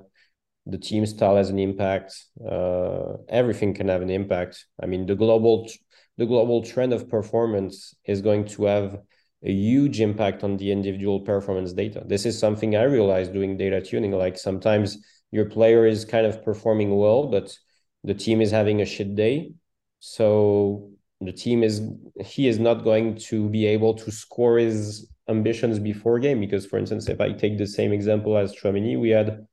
the 0.65 0.79
team 0.79 1.05
style 1.05 1.35
has 1.37 1.49
an 1.49 1.59
impact. 1.59 2.15
Uh, 2.43 3.17
everything 3.29 3.73
can 3.73 3.87
have 3.87 4.01
an 4.01 4.09
impact. 4.09 4.65
I 4.81 4.87
mean, 4.87 5.05
the 5.05 5.15
global 5.15 5.69
the 6.17 6.25
global 6.25 6.63
trend 6.63 6.93
of 6.93 7.07
performance 7.09 7.95
is 8.05 8.21
going 8.21 8.45
to 8.45 8.65
have 8.65 8.99
a 9.43 9.51
huge 9.51 10.01
impact 10.01 10.43
on 10.43 10.57
the 10.57 10.71
individual 10.71 11.19
performance 11.21 11.73
data. 11.73 12.03
This 12.05 12.25
is 12.25 12.37
something 12.37 12.75
I 12.75 12.83
realized 12.83 13.33
doing 13.33 13.57
data 13.57 13.81
tuning. 13.81 14.11
Like 14.11 14.37
sometimes 14.37 14.97
your 15.31 15.45
player 15.45 15.85
is 15.85 16.05
kind 16.05 16.25
of 16.25 16.43
performing 16.43 16.95
well, 16.95 17.27
but 17.27 17.55
the 18.03 18.13
team 18.13 18.41
is 18.41 18.51
having 18.51 18.81
a 18.81 18.85
shit 18.85 19.15
day. 19.15 19.51
So 19.99 20.91
the 21.21 21.31
team 21.31 21.63
is 21.63 21.81
he 22.23 22.47
is 22.47 22.59
not 22.59 22.83
going 22.83 23.15
to 23.15 23.49
be 23.49 23.65
able 23.65 23.93
to 23.95 24.11
score 24.11 24.57
his 24.57 25.09
ambitions 25.29 25.79
before 25.79 26.19
game 26.19 26.39
because, 26.39 26.65
for 26.65 26.77
instance, 26.77 27.09
if 27.09 27.19
I 27.19 27.31
take 27.33 27.57
the 27.57 27.67
same 27.67 27.91
example 27.91 28.37
as 28.37 28.55
Tchouameni, 28.55 28.99
we 28.99 29.09
had 29.09 29.45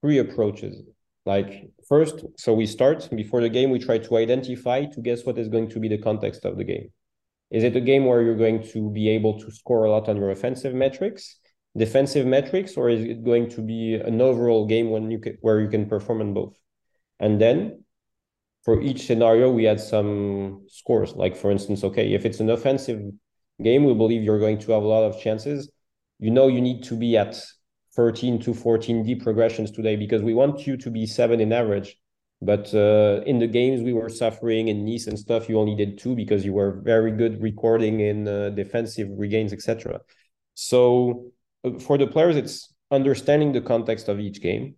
three 0.00 0.18
approaches. 0.18 0.82
Like 1.26 1.70
first, 1.88 2.24
so 2.36 2.52
we 2.52 2.66
start 2.66 3.08
before 3.14 3.40
the 3.40 3.48
game, 3.48 3.70
we 3.70 3.78
try 3.78 3.98
to 3.98 4.16
identify 4.18 4.84
to 4.84 5.00
guess 5.00 5.24
what 5.24 5.38
is 5.38 5.48
going 5.48 5.70
to 5.70 5.80
be 5.80 5.88
the 5.88 5.98
context 5.98 6.44
of 6.44 6.58
the 6.58 6.64
game. 6.64 6.90
Is 7.54 7.62
it 7.62 7.76
a 7.76 7.80
game 7.80 8.04
where 8.06 8.20
you're 8.20 8.42
going 8.46 8.64
to 8.72 8.90
be 8.90 9.08
able 9.10 9.38
to 9.38 9.48
score 9.52 9.84
a 9.84 9.90
lot 9.90 10.08
on 10.08 10.16
your 10.16 10.32
offensive 10.32 10.74
metrics, 10.74 11.38
defensive 11.78 12.26
metrics, 12.26 12.76
or 12.76 12.90
is 12.90 13.04
it 13.04 13.24
going 13.24 13.48
to 13.50 13.62
be 13.62 13.94
an 13.94 14.20
overall 14.20 14.66
game 14.66 14.90
when 14.90 15.08
you 15.12 15.20
can, 15.20 15.38
where 15.40 15.60
you 15.60 15.68
can 15.68 15.88
perform 15.88 16.20
on 16.20 16.34
both? 16.34 16.58
And 17.20 17.40
then 17.40 17.84
for 18.64 18.82
each 18.82 19.06
scenario, 19.06 19.52
we 19.52 19.62
had 19.62 19.78
some 19.78 20.64
scores. 20.66 21.14
Like 21.14 21.36
for 21.36 21.52
instance, 21.52 21.84
okay, 21.84 22.12
if 22.12 22.24
it's 22.24 22.40
an 22.40 22.50
offensive 22.50 23.00
game, 23.62 23.84
we 23.84 23.94
believe 23.94 24.24
you're 24.24 24.40
going 24.40 24.58
to 24.58 24.72
have 24.72 24.82
a 24.82 24.88
lot 24.88 25.04
of 25.04 25.20
chances. 25.20 25.70
You 26.18 26.32
know, 26.32 26.48
you 26.48 26.60
need 26.60 26.82
to 26.84 26.96
be 26.96 27.16
at 27.16 27.40
13 27.94 28.40
to 28.40 28.52
14 28.52 29.04
deep 29.04 29.22
progressions 29.22 29.70
today 29.70 29.94
because 29.94 30.22
we 30.22 30.34
want 30.34 30.66
you 30.66 30.76
to 30.78 30.90
be 30.90 31.06
seven 31.06 31.38
in 31.38 31.52
average. 31.52 31.96
But 32.44 32.74
uh, 32.74 33.22
in 33.24 33.38
the 33.38 33.46
games 33.46 33.80
we 33.80 33.94
were 33.94 34.10
suffering 34.10 34.68
in 34.68 34.84
Nice 34.84 35.06
and 35.06 35.18
stuff, 35.18 35.48
you 35.48 35.58
only 35.58 35.74
did 35.74 35.96
two 35.96 36.14
because 36.14 36.44
you 36.44 36.52
were 36.52 36.72
very 36.82 37.10
good 37.10 37.40
recording 37.40 38.00
in 38.00 38.28
uh, 38.28 38.50
defensive 38.50 39.08
regains, 39.16 39.54
etc. 39.54 40.00
So 40.52 41.32
uh, 41.64 41.78
for 41.78 41.96
the 41.96 42.06
players, 42.06 42.36
it's 42.36 42.74
understanding 42.90 43.52
the 43.52 43.62
context 43.62 44.08
of 44.08 44.20
each 44.20 44.42
game, 44.42 44.74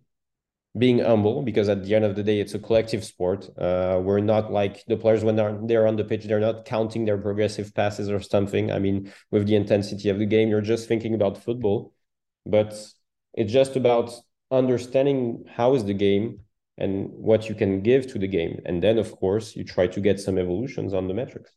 being 0.77 0.99
humble 0.99 1.41
because 1.41 1.67
at 1.67 1.83
the 1.83 1.93
end 1.93 2.05
of 2.05 2.15
the 2.15 2.23
day, 2.23 2.39
it's 2.39 2.53
a 2.53 2.59
collective 2.59 3.03
sport. 3.03 3.49
Uh, 3.57 3.99
we're 4.01 4.21
not 4.21 4.49
like 4.49 4.85
the 4.85 4.95
players 4.95 5.25
when 5.25 5.35
they're, 5.35 5.59
they're 5.63 5.87
on 5.87 5.97
the 5.97 6.05
pitch, 6.05 6.23
they're 6.23 6.39
not 6.39 6.63
counting 6.63 7.03
their 7.03 7.17
progressive 7.17 7.75
passes 7.75 8.09
or 8.09 8.21
something. 8.21 8.71
I 8.71 8.79
mean, 8.79 9.11
with 9.29 9.45
the 9.45 9.57
intensity 9.57 10.07
of 10.07 10.19
the 10.19 10.25
game, 10.25 10.47
you're 10.47 10.61
just 10.61 10.87
thinking 10.87 11.13
about 11.13 11.43
football. 11.43 11.93
But 12.45 12.81
it's 13.33 13.51
just 13.51 13.75
about 13.75 14.13
understanding 14.51 15.43
how 15.49 15.75
is 15.75 15.83
the 15.83 15.93
game 15.93 16.39
and 16.77 17.09
what 17.11 17.49
you 17.49 17.55
can 17.55 17.81
give 17.81 18.07
to 18.07 18.19
the 18.19 18.27
game. 18.27 18.61
And 18.65 18.81
then, 18.81 18.97
of 18.97 19.11
course, 19.15 19.55
you 19.55 19.63
try 19.63 19.87
to 19.87 20.01
get 20.01 20.19
some 20.19 20.37
evolutions 20.37 20.93
on 20.93 21.07
the 21.07 21.13
metrics. 21.13 21.51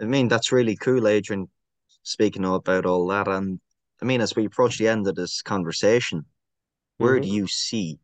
I 0.00 0.04
mean, 0.04 0.28
that's 0.28 0.50
really 0.52 0.76
cool, 0.76 1.06
Adrien, 1.06 1.48
speaking 2.02 2.44
about 2.44 2.86
all 2.86 3.06
that. 3.08 3.28
And 3.28 3.60
I 4.00 4.04
mean, 4.04 4.20
as 4.20 4.34
we 4.34 4.46
approach 4.46 4.78
the 4.78 4.88
end 4.88 5.06
of 5.06 5.14
this 5.14 5.42
conversation, 5.42 6.24
where 6.98 7.14
mm-hmm. 7.14 7.22
do 7.22 7.28
you 7.28 7.46
see 7.46 8.00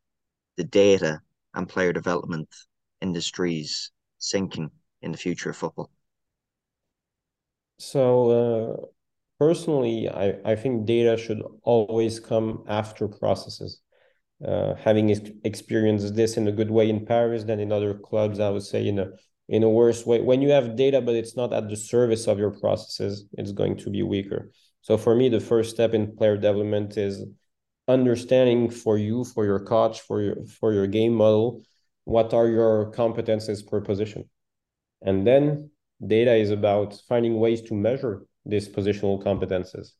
the 0.57 0.65
data 0.65 1.21
and 1.55 1.69
player 1.69 1.93
development 1.93 2.49
industries 3.01 3.91
sinking 4.19 4.71
in 5.03 5.13
the 5.13 5.19
future 5.19 5.51
of 5.51 5.57
football? 5.57 5.91
So 7.79 8.31
uh, 8.31 8.87
personally, 9.39 10.09
I, 10.09 10.35
I 10.45 10.57
think 10.57 10.87
data 10.87 11.17
should 11.17 11.43
always 11.63 12.21
come 12.21 12.65
after 12.69 13.09
processes. 13.09 13.81
Uh, 14.45 14.75
having 14.77 15.11
ex- 15.11 15.31
experienced 15.43 16.15
this 16.15 16.37
in 16.37 16.47
a 16.47 16.53
good 16.53 16.71
way 16.71 16.89
in 16.89 17.05
Paris 17.05 17.43
than 17.43 17.59
in 17.59 17.73
other 17.73 17.95
clubs, 17.95 18.39
I 18.39 18.51
would 18.51 18.63
say 18.63 18.87
in 18.87 18.99
a 18.99 19.11
in 19.49 19.63
a 19.63 19.69
worse 19.69 20.07
way. 20.07 20.21
When 20.21 20.43
you 20.43 20.51
have 20.51 20.77
data, 20.77 21.01
but 21.01 21.17
it's 21.17 21.37
not 21.37 21.53
at 21.53 21.69
the 21.69 21.77
service 21.77 22.29
of 22.29 22.39
your 22.39 22.51
processes, 22.51 23.25
it's 23.33 23.51
going 23.53 23.77
to 23.79 23.91
be 23.91 24.03
weaker. 24.03 24.51
So 24.83 24.97
for 24.97 25.15
me, 25.17 25.29
the 25.29 25.41
first 25.41 25.71
step 25.71 25.95
in 25.95 26.15
player 26.17 26.37
development 26.37 26.97
is 26.97 27.25
understanding 27.89 28.71
for 28.71 28.99
you, 28.99 29.25
for 29.25 29.45
your 29.45 29.61
coach, 29.61 30.03
for 30.03 30.21
your 30.21 30.47
for 30.47 30.73
your 30.73 30.87
game 30.87 31.15
model, 31.15 31.63
what 32.05 32.33
are 32.33 32.49
your 32.49 32.93
competences 32.93 33.67
per 33.67 33.81
position, 33.81 34.29
and 35.03 35.27
then 35.27 35.71
data 36.07 36.35
is 36.35 36.51
about 36.51 36.95
finding 37.09 37.41
ways 37.41 37.61
to 37.63 37.75
measure 37.75 38.23
these 38.49 38.69
positional 38.69 39.23
competences. 39.23 39.93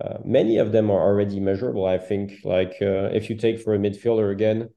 Uh, 0.00 0.18
many 0.24 0.58
of 0.58 0.70
them 0.72 0.90
are 0.90 1.00
already 1.00 1.40
measurable. 1.40 1.86
I 1.86 1.98
think, 1.98 2.32
like 2.44 2.74
uh, 2.80 3.10
if 3.12 3.28
you 3.28 3.36
take 3.36 3.60
for 3.60 3.74
a 3.74 3.78
midfielder 3.78 4.30
again, 4.30 4.70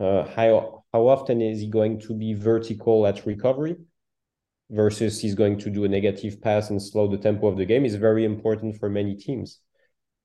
uh, 0.00 0.24
how 0.36 0.84
how 0.92 1.08
often 1.08 1.40
is 1.40 1.60
he 1.60 1.68
going 1.68 2.00
to 2.00 2.14
be 2.14 2.34
vertical 2.34 3.06
at 3.06 3.24
recovery 3.24 3.76
versus 4.70 5.20
he's 5.20 5.34
going 5.34 5.58
to 5.58 5.70
do 5.70 5.84
a 5.84 5.88
negative 5.88 6.40
pass 6.42 6.70
and 6.70 6.82
slow 6.82 7.08
the 7.08 7.16
tempo 7.16 7.46
of 7.46 7.56
the 7.56 7.64
game 7.64 7.84
is 7.86 7.94
very 7.94 8.24
important 8.24 8.76
for 8.78 8.90
many 8.90 9.16
teams. 9.16 9.60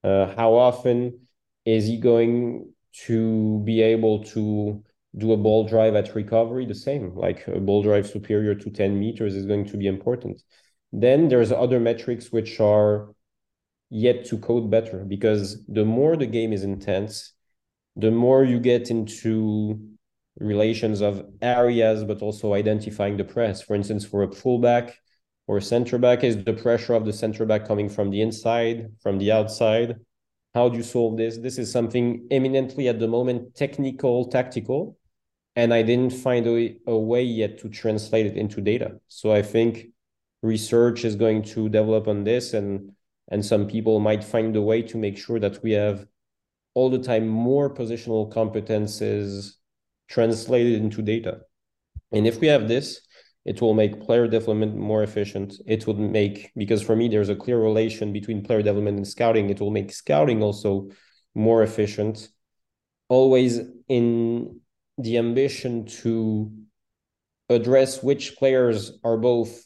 Uh, 0.04 0.34
how 0.36 0.54
often 0.54 1.28
is 1.65 1.86
he 1.86 1.98
going 1.98 2.69
to 3.06 3.62
be 3.63 3.82
able 3.82 4.24
to 4.24 4.84
do 5.17 5.32
a 5.32 5.38
ball 5.38 5.65
drive 5.67 5.96
at 5.96 6.15
recovery 6.15 6.65
the 6.65 6.76
same 6.76 7.15
like 7.15 7.48
a 7.48 7.60
ball 7.60 7.84
drive 7.84 8.08
superior 8.08 8.56
to 8.56 8.69
10 8.69 9.00
meters 9.00 9.36
is 9.36 9.46
going 9.46 9.65
to 9.65 9.78
be 9.78 9.88
important 9.88 10.41
then 10.93 11.27
there's 11.27 11.51
other 11.51 11.79
metrics 11.79 12.32
which 12.32 12.60
are 12.60 13.10
yet 13.89 14.25
to 14.25 14.38
code 14.38 14.71
better 14.71 15.03
because 15.03 15.65
the 15.67 15.84
more 15.84 16.15
the 16.15 16.25
game 16.25 16.53
is 16.53 16.63
intense 16.63 17.34
the 17.95 18.12
more 18.12 18.43
you 18.43 18.60
get 18.60 18.89
into 18.89 19.79
relations 20.39 21.01
of 21.01 21.25
areas 21.41 22.03
but 22.03 22.21
also 22.21 22.53
identifying 22.53 23.17
the 23.17 23.23
press. 23.23 23.62
For 23.62 23.75
instance 23.75 24.06
for 24.06 24.23
a 24.23 24.32
fullback 24.32 24.97
or 25.47 25.60
center 25.62 25.97
back 25.97 26.23
is 26.23 26.43
the 26.43 26.53
pressure 26.53 26.93
of 26.93 27.06
the 27.06 27.13
center 27.13 27.45
back 27.45 27.67
coming 27.67 27.89
from 27.89 28.10
the 28.10 28.21
inside 28.21 28.91
from 29.01 29.19
the 29.19 29.32
outside? 29.32 29.97
How 30.56 30.69
do 30.69 30.77
you 30.77 30.84
solve 30.84 31.17
this? 31.17 31.38
This 31.38 31.58
is 31.58 31.71
something 31.71 32.27
eminently 32.32 32.88
at 32.88 32.99
the 32.99 33.08
moment 33.08 33.56
technical 33.56 34.25
tactical 34.25 34.97
and 35.56 35.71
I 35.71 35.84
didn't 35.84 36.13
find 36.13 36.47
a, 36.47 36.75
a 36.88 36.97
way 36.97 37.23
yet 37.23 37.60
to 37.60 37.69
translate 37.69 38.25
it 38.25 38.38
into 38.38 38.60
data. 38.60 38.99
So 39.08 39.32
I 39.32 39.43
think 39.43 39.92
research 40.43 41.06
is 41.06 41.15
going 41.15 41.41
to 41.41 41.69
develop 41.69 42.08
on 42.08 42.23
this 42.23 42.53
and 42.53 42.91
and 43.32 43.43
some 43.43 43.67
people 43.67 43.99
might 43.99 44.23
find 44.23 44.56
a 44.56 44.62
way 44.62 44.82
to 44.82 44.97
make 44.97 45.17
sure 45.17 45.39
that 45.39 45.63
we 45.63 45.71
have 45.71 46.06
all 46.73 46.89
the 46.89 46.99
time 46.99 47.27
more 47.27 47.73
positional 47.73 48.32
competences 48.32 49.53
translated 50.10 50.82
into 50.82 51.01
data. 51.01 51.39
And 52.12 52.27
if 52.27 52.41
we 52.41 52.47
have 52.47 52.67
this, 52.67 52.99
it 53.45 53.62
will 53.62 53.73
make 53.73 54.01
player 54.01 54.27
development 54.27 54.75
more 54.75 55.03
efficient. 55.03 55.56
It 55.65 55.88
would 55.88 55.97
make, 55.97 56.51
because 56.56 56.82
for 56.82 56.95
me, 56.95 57.08
there's 57.08 57.29
a 57.29 57.36
clear 57.36 57.60
relation 57.60 58.12
between 58.12 58.43
player 58.43 58.62
development 58.62 58.97
and 58.97 59.08
scouting. 59.08 59.49
It 59.49 59.62
will 59.62 59.71
make 59.71 59.91
scouting 59.91 60.43
also 60.43 60.89
more 61.34 61.63
efficient, 61.63 62.27
always 63.08 63.62
in 63.88 64.60
the 64.97 65.17
ambition 65.17 65.86
to 65.86 66.51
address 67.49 68.03
which 68.03 68.36
players 68.36 68.91
are 69.03 69.17
both 69.17 69.65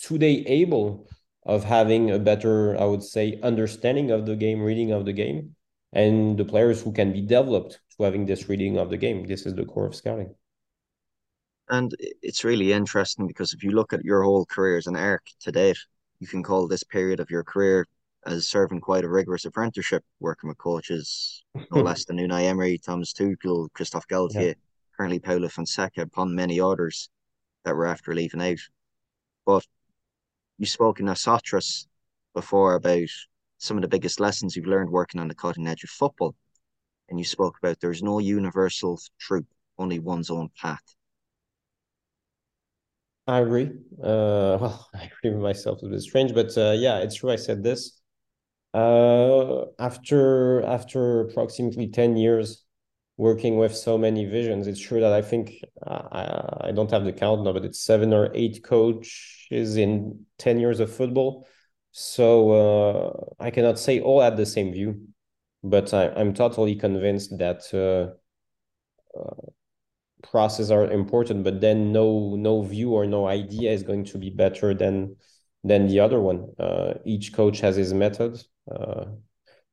today 0.00 0.44
able 0.46 1.08
of 1.44 1.64
having 1.64 2.10
a 2.10 2.18
better, 2.18 2.78
I 2.78 2.84
would 2.84 3.02
say, 3.02 3.38
understanding 3.42 4.10
of 4.10 4.26
the 4.26 4.36
game, 4.36 4.60
reading 4.60 4.92
of 4.92 5.04
the 5.04 5.12
game, 5.12 5.56
and 5.92 6.38
the 6.38 6.44
players 6.44 6.82
who 6.82 6.92
can 6.92 7.12
be 7.12 7.22
developed 7.22 7.80
to 7.96 8.04
having 8.04 8.26
this 8.26 8.48
reading 8.48 8.78
of 8.78 8.90
the 8.90 8.96
game. 8.96 9.26
This 9.26 9.46
is 9.46 9.54
the 9.54 9.64
core 9.64 9.86
of 9.86 9.94
scouting. 9.94 10.34
And 11.68 11.94
it's 12.00 12.44
really 12.44 12.72
interesting 12.72 13.26
because 13.26 13.52
if 13.52 13.62
you 13.62 13.70
look 13.70 13.92
at 13.92 14.04
your 14.04 14.22
whole 14.22 14.44
career 14.44 14.76
as 14.76 14.86
an 14.86 14.96
arc 14.96 15.26
to 15.40 15.52
date, 15.52 15.78
you 16.18 16.26
can 16.26 16.42
call 16.42 16.66
this 16.66 16.82
period 16.82 17.20
of 17.20 17.30
your 17.30 17.44
career 17.44 17.86
as 18.26 18.46
serving 18.46 18.80
quite 18.80 19.04
a 19.04 19.08
rigorous 19.08 19.44
apprenticeship, 19.44 20.04
working 20.18 20.48
with 20.48 20.58
coaches 20.58 21.42
no 21.70 21.80
less 21.82 22.04
than 22.04 22.18
Unai 22.18 22.44
Emery, 22.44 22.78
Thomas 22.78 23.12
Tuchel, 23.12 23.72
Christophe 23.72 24.06
Galtier, 24.08 24.48
yeah. 24.48 24.52
currently 24.96 25.20
Paulo 25.20 25.48
Fonseca, 25.48 26.02
upon 26.02 26.34
many 26.34 26.60
others 26.60 27.08
that 27.64 27.74
were 27.74 27.86
after 27.86 28.14
leaving 28.14 28.42
out. 28.42 28.58
But 29.46 29.66
you 30.60 30.66
spoke 30.66 31.00
in 31.00 31.06
Nosotros 31.06 31.88
before 32.34 32.76
about 32.76 33.08
some 33.58 33.78
of 33.78 33.82
the 33.82 33.88
biggest 33.88 34.20
lessons 34.20 34.54
you've 34.56 34.66
learned 34.66 34.90
working 34.90 35.20
on 35.20 35.28
the 35.28 35.34
cutting 35.34 35.66
edge 35.66 35.84
of 35.84 35.90
football. 35.90 36.36
And 37.08 37.18
you 37.18 37.24
spoke 37.24 37.58
about 37.58 37.80
there's 37.80 38.02
no 38.02 38.20
universal 38.20 39.00
truth, 39.18 39.46
only 39.78 39.98
one's 39.98 40.30
own 40.30 40.50
path. 40.60 40.84
I 43.26 43.38
agree. 43.40 43.70
Uh, 44.02 44.58
well, 44.60 44.88
I 44.94 45.04
agree 45.04 45.30
with 45.30 45.42
myself. 45.42 45.82
A 45.82 45.88
bit 45.88 46.02
strange, 46.02 46.34
but 46.34 46.56
uh, 46.58 46.72
yeah, 46.76 46.98
it's 46.98 47.14
true. 47.16 47.30
I 47.30 47.36
said 47.36 47.62
this. 47.62 48.00
Uh, 48.74 49.66
after 49.78 50.62
after 50.64 51.22
approximately 51.22 51.88
ten 51.88 52.16
years 52.16 52.64
working 53.20 53.58
with 53.58 53.76
so 53.76 53.98
many 53.98 54.24
visions, 54.24 54.66
it's 54.66 54.80
true 54.80 55.00
that 55.00 55.12
I 55.12 55.20
think 55.20 55.62
uh, 55.86 56.08
I, 56.20 56.68
I 56.68 56.72
don't 56.72 56.90
have 56.90 57.04
the 57.04 57.12
count 57.12 57.44
now, 57.44 57.52
but 57.52 57.66
it's 57.66 57.78
seven 57.92 58.14
or 58.14 58.30
eight 58.34 58.64
coaches 58.64 59.76
in 59.76 60.24
ten 60.38 60.58
years 60.58 60.80
of 60.80 60.90
football. 60.90 61.46
So 61.92 62.26
uh, 62.62 63.44
I 63.46 63.50
cannot 63.50 63.78
say 63.78 64.00
all 64.00 64.22
had 64.22 64.36
the 64.38 64.46
same 64.46 64.72
view, 64.72 65.08
but 65.62 65.92
I, 65.92 66.08
I'm 66.18 66.32
totally 66.32 66.76
convinced 66.76 67.36
that 67.36 67.60
uh, 67.74 68.16
uh, 69.18 69.50
process 70.22 70.70
are 70.70 70.90
important, 70.90 71.44
but 71.44 71.60
then 71.60 71.92
no 71.92 72.36
no 72.36 72.62
view 72.62 72.94
or 72.94 73.04
no 73.06 73.26
idea 73.26 73.70
is 73.70 73.82
going 73.82 74.04
to 74.04 74.18
be 74.18 74.30
better 74.30 74.72
than 74.72 75.16
than 75.62 75.88
the 75.88 76.00
other 76.00 76.20
one. 76.20 76.40
Uh, 76.58 76.94
each 77.04 77.34
coach 77.34 77.60
has 77.60 77.76
his 77.76 77.92
method. 77.92 78.42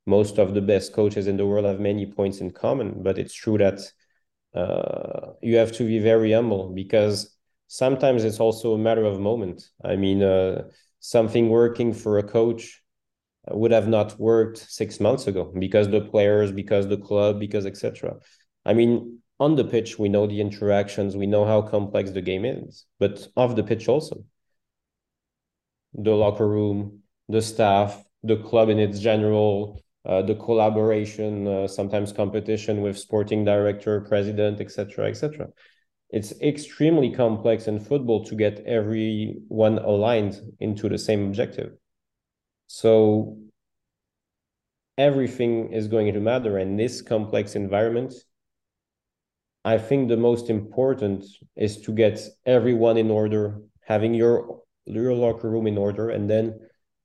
Most 0.08 0.40
of 0.40 0.54
the 0.54 0.62
best 0.62 0.94
coaches 0.94 1.28
in 1.28 1.38
the 1.38 1.46
world 1.46 1.66
have 1.66 1.80
many 1.80 2.06
points 2.06 2.40
in 2.40 2.52
common, 2.52 3.04
but 3.04 3.20
it's 3.20 3.34
true 3.34 3.58
that 3.60 3.82
uh, 4.56 5.34
you 5.42 5.58
have 5.58 5.72
to 5.74 5.84
be 5.86 6.00
very 6.00 6.32
humble 6.32 6.70
because 6.74 7.36
sometimes 7.68 8.24
it's 8.24 8.40
also 8.40 8.74
a 8.74 8.78
matter 8.78 9.04
of 9.04 9.20
moment. 9.20 9.70
I 9.84 9.98
mean, 9.98 10.24
uh, 10.24 10.70
something 11.00 11.50
working 11.50 11.94
for 11.94 12.18
a 12.18 12.24
coach 12.24 12.82
would 13.52 13.72
have 13.72 13.88
not 13.88 14.20
worked 14.20 14.58
six 14.58 15.00
months 15.00 15.28
ago 15.28 15.54
because 15.60 15.90
the 15.90 16.02
players, 16.02 16.52
because 16.52 16.88
the 16.88 16.98
club, 16.98 17.40
because 17.40 17.66
etc. 17.66 18.16
I 18.66 18.74
mean, 18.74 19.20
on 19.40 19.56
the 19.56 19.64
pitch, 19.64 20.00
we 20.00 20.10
know 20.10 20.26
the 20.26 20.42
interactions, 20.42 21.16
we 21.16 21.28
know 21.28 21.46
how 21.46 21.62
complex 21.62 22.12
the 22.12 22.22
game 22.22 22.46
is, 22.46 22.86
but 23.00 23.28
off 23.36 23.56
the 23.56 23.64
pitch 23.64 23.88
also. 23.88 24.24
The 25.94 26.12
locker 26.12 26.48
room, 26.48 27.04
the 27.30 27.42
staff, 27.42 28.04
the 28.24 28.38
club 28.38 28.70
in 28.70 28.80
its 28.80 29.00
general, 29.00 29.82
uh, 30.08 30.22
the 30.22 30.36
collaboration, 30.36 31.48
uh, 31.48 31.68
sometimes 31.68 32.12
competition 32.12 32.82
with 32.82 32.98
sporting 32.98 33.46
director, 33.46 34.02
president, 34.02 34.62
etc., 34.62 35.10
etc. 35.10 35.48
It's 36.10 36.32
extremely 36.42 37.12
complex 37.12 37.68
in 37.68 37.80
football 37.80 38.24
to 38.26 38.36
get 38.36 38.62
everyone 38.66 39.78
aligned 39.80 40.40
into 40.60 40.88
the 40.88 40.98
same 40.98 41.28
objective. 41.28 41.74
So 42.68 43.38
everything 44.98 45.74
is 45.74 45.88
going 45.88 46.14
to 46.14 46.20
matter, 46.20 46.58
and 46.58 46.80
this 46.80 47.02
complex 47.02 47.56
environment 47.56 48.14
I 49.68 49.78
think 49.78 50.08
the 50.08 50.16
most 50.16 50.50
important 50.50 51.26
is 51.58 51.82
to 51.82 51.92
get 51.92 52.22
everyone 52.46 52.96
in 52.96 53.12
order, 53.12 53.62
having 53.86 54.14
your 54.14 54.62
your 54.86 55.12
locker 55.14 55.50
room 55.50 55.68
in 55.68 55.78
order, 55.78 56.10
and 56.10 56.30
then 56.30 56.58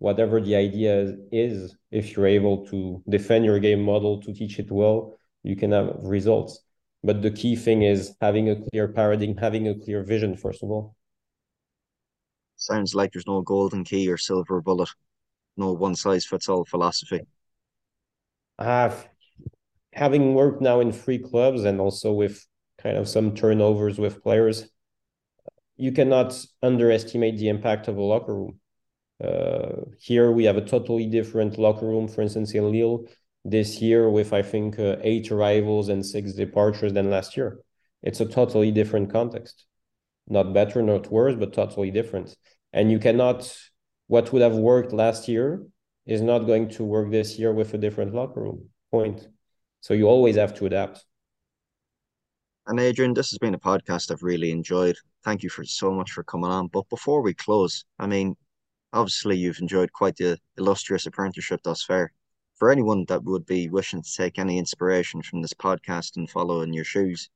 whatever 0.02 0.40
the 0.40 0.56
idea 0.56 1.14
is, 1.30 1.76
if 1.92 2.16
you're 2.16 2.26
able 2.26 2.66
to 2.66 3.00
defend 3.08 3.44
your 3.44 3.60
game 3.60 3.80
model, 3.80 4.20
to 4.20 4.34
teach 4.34 4.58
it 4.58 4.70
well, 4.70 5.16
you 5.44 5.54
can 5.54 5.70
have 5.70 5.94
results. 6.02 6.60
But 7.04 7.22
the 7.22 7.30
key 7.30 7.54
thing 7.54 7.82
is 7.82 8.14
having 8.20 8.50
a 8.50 8.56
clear 8.56 8.88
paradigm, 8.88 9.36
having 9.36 9.68
a 9.68 9.78
clear 9.78 10.02
vision, 10.02 10.36
first 10.36 10.64
of 10.64 10.70
all. 10.70 10.96
Sounds 12.56 12.96
like 12.96 13.12
there's 13.12 13.28
no 13.28 13.42
golden 13.42 13.84
key 13.84 14.10
or 14.10 14.18
silver 14.18 14.60
bullet, 14.60 14.88
no 15.56 15.72
one 15.72 15.94
size 15.94 16.26
fits 16.26 16.48
all 16.48 16.64
philosophy. 16.64 17.20
I've 18.58 19.08
having 19.92 20.34
worked 20.34 20.60
now 20.60 20.80
in 20.80 20.90
three 20.90 21.18
clubs 21.18 21.62
and 21.64 21.80
also 21.80 22.12
with 22.12 22.44
kind 22.78 22.96
of 22.96 23.08
some 23.08 23.36
turnovers 23.36 23.98
with 23.98 24.22
players. 24.22 24.68
You 25.76 25.92
cannot 25.92 26.34
underestimate 26.60 27.38
the 27.38 27.48
impact 27.48 27.86
of 27.86 27.96
a 27.96 28.02
locker 28.02 28.34
room. 28.34 28.58
Uh, 29.22 29.82
here 30.00 30.32
we 30.32 30.44
have 30.44 30.56
a 30.56 30.64
totally 30.64 31.06
different 31.06 31.58
locker 31.58 31.86
room, 31.86 32.08
for 32.08 32.22
instance, 32.22 32.52
in 32.54 32.70
Lille 32.72 33.06
this 33.44 33.80
year 33.80 34.10
with, 34.10 34.32
I 34.32 34.42
think, 34.42 34.78
uh, 34.78 34.96
eight 35.02 35.30
arrivals 35.30 35.88
and 35.88 36.04
six 36.04 36.32
departures 36.32 36.92
than 36.92 37.10
last 37.10 37.36
year. 37.36 37.58
It's 38.02 38.20
a 38.20 38.26
totally 38.26 38.72
different 38.72 39.12
context. 39.12 39.66
Not 40.28 40.52
better, 40.52 40.82
not 40.82 41.10
worse, 41.10 41.36
but 41.36 41.52
totally 41.52 41.90
different. 41.90 42.36
And 42.72 42.90
you 42.90 42.98
cannot, 42.98 43.56
what 44.06 44.32
would 44.32 44.42
have 44.42 44.56
worked 44.56 44.92
last 44.92 45.28
year 45.28 45.64
is 46.06 46.20
not 46.20 46.40
going 46.40 46.68
to 46.70 46.84
work 46.84 47.10
this 47.10 47.38
year 47.38 47.52
with 47.52 47.74
a 47.74 47.78
different 47.78 48.14
locker 48.14 48.40
room. 48.40 48.68
Point. 48.90 49.28
So 49.80 49.94
you 49.94 50.06
always 50.06 50.36
have 50.36 50.54
to 50.54 50.66
adapt. 50.66 51.04
And 52.66 52.78
Adrien, 52.78 53.14
this 53.14 53.30
has 53.30 53.38
been 53.38 53.54
a 53.54 53.58
podcast 53.58 54.10
I've 54.10 54.22
really 54.22 54.52
enjoyed. 54.52 54.96
Thank 55.24 55.42
you 55.42 55.50
for 55.50 55.64
so 55.64 55.90
much 55.90 56.12
for 56.12 56.22
coming 56.22 56.50
on. 56.50 56.68
But 56.68 56.88
before 56.88 57.20
we 57.20 57.34
close, 57.34 57.84
I 57.98 58.06
mean, 58.06 58.36
obviously 58.92 59.36
you've 59.36 59.60
enjoyed 59.60 59.92
quite 59.92 60.16
the 60.16 60.38
illustrious 60.56 61.06
apprenticeship 61.06 61.60
thus 61.64 61.82
far. 61.82 62.12
For 62.56 62.70
anyone 62.70 63.04
that 63.08 63.24
would 63.24 63.46
be 63.46 63.68
wishing 63.68 64.02
to 64.02 64.12
take 64.16 64.38
any 64.38 64.58
inspiration 64.58 65.22
from 65.22 65.42
this 65.42 65.54
podcast 65.54 66.16
and 66.16 66.30
follow 66.30 66.60
in 66.60 66.72
your 66.72 66.84
shoes, 66.84 67.28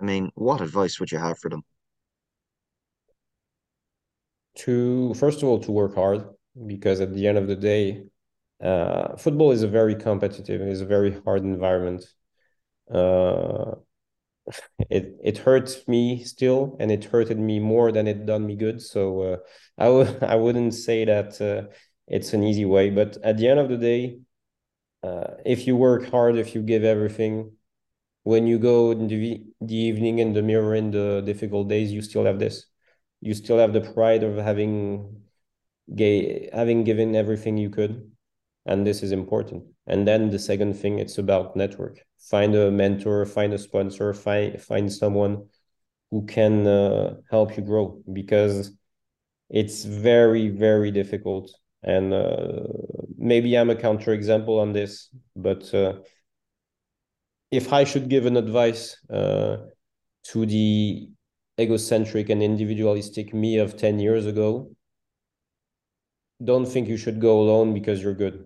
I 0.00 0.04
mean, 0.04 0.30
what 0.34 0.60
advice 0.60 0.98
would 0.98 1.12
you 1.12 1.18
have 1.18 1.38
for 1.38 1.48
them? 1.48 1.62
To 4.56 5.14
first 5.14 5.42
of 5.42 5.48
all, 5.48 5.60
to 5.60 5.72
work 5.72 5.94
hard 5.94 6.24
because 6.66 7.00
at 7.00 7.14
the 7.14 7.28
end 7.28 7.38
of 7.38 7.46
the 7.46 7.54
day, 7.54 8.04
uh, 8.60 9.16
football 9.16 9.52
is 9.52 9.62
a 9.62 9.68
very 9.68 9.94
competitive, 9.94 10.60
it 10.60 10.68
is 10.68 10.80
a 10.80 10.86
very 10.86 11.20
hard 11.24 11.42
environment. 11.42 12.04
Uh, 12.92 13.76
it 14.90 15.16
it 15.22 15.38
hurts 15.38 15.86
me 15.88 16.24
still 16.24 16.76
and 16.80 16.90
it 16.90 17.04
hurted 17.04 17.38
me 17.38 17.58
more 17.60 17.92
than 17.92 18.06
it 18.06 18.26
done 18.26 18.46
me 18.46 18.56
good. 18.56 18.80
So 18.82 19.22
uh, 19.22 19.36
I 19.78 19.84
w- 19.86 20.18
I 20.22 20.36
wouldn't 20.36 20.74
say 20.74 21.04
that 21.04 21.40
uh, 21.40 21.72
it's 22.06 22.32
an 22.32 22.42
easy 22.42 22.64
way. 22.64 22.90
But 22.90 23.18
at 23.24 23.36
the 23.38 23.48
end 23.48 23.60
of 23.60 23.68
the 23.68 23.76
day 23.76 24.20
uh, 25.02 25.34
if 25.44 25.66
you 25.66 25.76
work 25.76 26.10
hard 26.10 26.36
if 26.36 26.54
you 26.54 26.62
give 26.62 26.84
everything 26.84 27.52
when 28.24 28.46
you 28.46 28.58
go 28.58 28.90
in 28.92 29.08
the, 29.08 29.44
the 29.60 29.76
evening 29.76 30.18
in 30.20 30.32
the 30.34 30.42
mirror 30.42 30.74
in 30.74 30.90
the 30.90 31.22
difficult 31.26 31.68
days 31.68 31.92
you 31.92 32.02
still 32.02 32.24
have 32.24 32.38
this. 32.38 32.66
You 33.20 33.34
still 33.34 33.58
have 33.58 33.72
the 33.72 33.80
pride 33.82 34.22
of 34.24 34.36
having 34.36 35.22
gay 35.94 36.50
having 36.52 36.84
given 36.84 37.16
everything 37.16 37.56
you 37.58 37.70
could 37.70 38.10
and 38.68 38.86
this 38.86 39.02
is 39.02 39.12
important. 39.12 39.64
And 39.86 40.06
then 40.06 40.30
the 40.30 40.38
second 40.38 40.74
thing 40.74 40.98
it's 40.98 41.18
about 41.18 41.56
network. 41.56 42.00
Find 42.18 42.54
a 42.54 42.70
mentor 42.70 43.26
find 43.26 43.52
a 43.54 43.58
sponsor 43.58 44.12
find 44.12 44.60
find 44.60 44.92
someone 44.92 45.46
who 46.10 46.26
can 46.26 46.66
uh, 46.66 47.14
help 47.30 47.56
you 47.56 47.62
grow 47.62 48.00
because 48.12 48.72
it's 49.50 49.84
very 49.84 50.48
very 50.48 50.90
difficult. 50.90 51.50
And 51.82 52.12
uh, 52.12 52.64
maybe 53.16 53.56
i'm 53.58 53.70
a 53.70 53.74
counterexample 53.74 54.60
on 54.60 54.72
this 54.72 55.10
but 55.36 55.72
uh, 55.74 55.94
if 57.50 57.72
i 57.72 57.84
should 57.84 58.08
give 58.08 58.26
an 58.26 58.36
advice 58.36 58.96
uh, 59.10 59.56
to 60.24 60.46
the 60.46 61.08
egocentric 61.60 62.30
and 62.30 62.42
individualistic 62.42 63.34
me 63.34 63.58
of 63.58 63.76
10 63.76 63.98
years 63.98 64.26
ago 64.26 64.70
don't 66.42 66.66
think 66.66 66.88
you 66.88 66.96
should 66.96 67.20
go 67.20 67.40
alone 67.40 67.74
because 67.74 68.02
you're 68.02 68.14
good. 68.14 68.44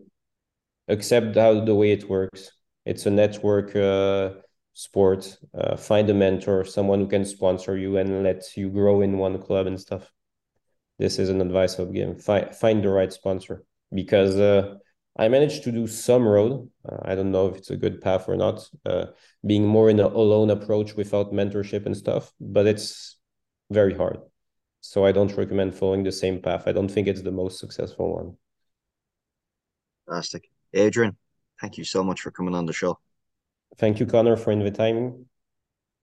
Accept 0.93 1.36
how 1.36 1.64
the 1.64 1.74
way 1.74 1.93
it 1.93 2.09
works. 2.09 2.51
It's 2.84 3.07
a 3.07 3.11
network 3.11 3.74
uh, 3.74 4.40
sport. 4.74 5.36
Uh, 5.57 5.76
find 5.76 6.11
a 6.11 6.14
mentor, 6.14 6.64
someone 6.64 7.01
who 7.01 7.09
can 7.09 7.24
sponsor 7.24 7.76
you 7.78 7.97
and 7.97 8.22
let 8.22 8.57
you 8.57 8.68
grow 8.68 9.01
in 9.01 9.18
one 9.18 9.40
club 9.40 9.66
and 9.66 9.80
stuff. 9.80 10.11
This 10.99 11.18
is 11.18 11.30
an 11.30 11.40
advice 11.40 11.78
I've 11.78 11.93
given. 11.93 12.18
Find 12.18 12.55
find 12.55 12.84
the 12.84 12.90
right 12.90 13.12
sponsor 13.12 13.64
because 13.93 14.36
uh, 14.36 14.74
I 15.16 15.28
managed 15.28 15.64
to 15.64 15.72
do 15.72 15.86
some 15.86 16.26
road. 16.26 16.68
Uh, 16.88 16.99
I 17.03 17.14
don't 17.14 17.32
know 17.32 17.47
if 17.49 17.57
it's 17.57 17.70
a 17.70 17.76
good 17.76 18.01
path 18.01 18.28
or 18.28 18.36
not. 18.36 18.68
Uh, 18.84 19.07
being 19.47 19.66
more 19.66 19.88
in 19.90 20.01
a 20.01 20.07
alone 20.07 20.51
approach 20.51 20.95
without 20.95 21.32
mentorship 21.32 21.86
and 21.86 21.97
stuff, 21.97 22.32
but 22.40 22.66
it's 22.66 23.18
very 23.70 23.95
hard. 23.95 24.18
So 24.80 25.07
I 25.07 25.12
don't 25.12 25.36
recommend 25.36 25.74
following 25.74 26.03
the 26.03 26.12
same 26.12 26.43
path. 26.43 26.64
I 26.66 26.72
don't 26.72 26.90
think 26.90 27.09
it's 27.09 27.22
the 27.22 27.30
most 27.30 27.59
successful 27.59 28.14
one. 28.16 28.36
Fantastic. 30.07 30.51
Adrien, 30.75 31.16
thank 31.61 31.79
you 31.79 31.85
so 31.85 32.03
much 32.03 32.20
for 32.20 32.31
coming 32.31 32.55
on 32.55 32.66
the 32.66 32.73
show. 32.73 32.99
Thank 33.79 34.01
you, 34.01 34.07
Conor, 34.07 34.37
for 34.37 34.53
inviting 34.53 35.18
me. 35.18 35.25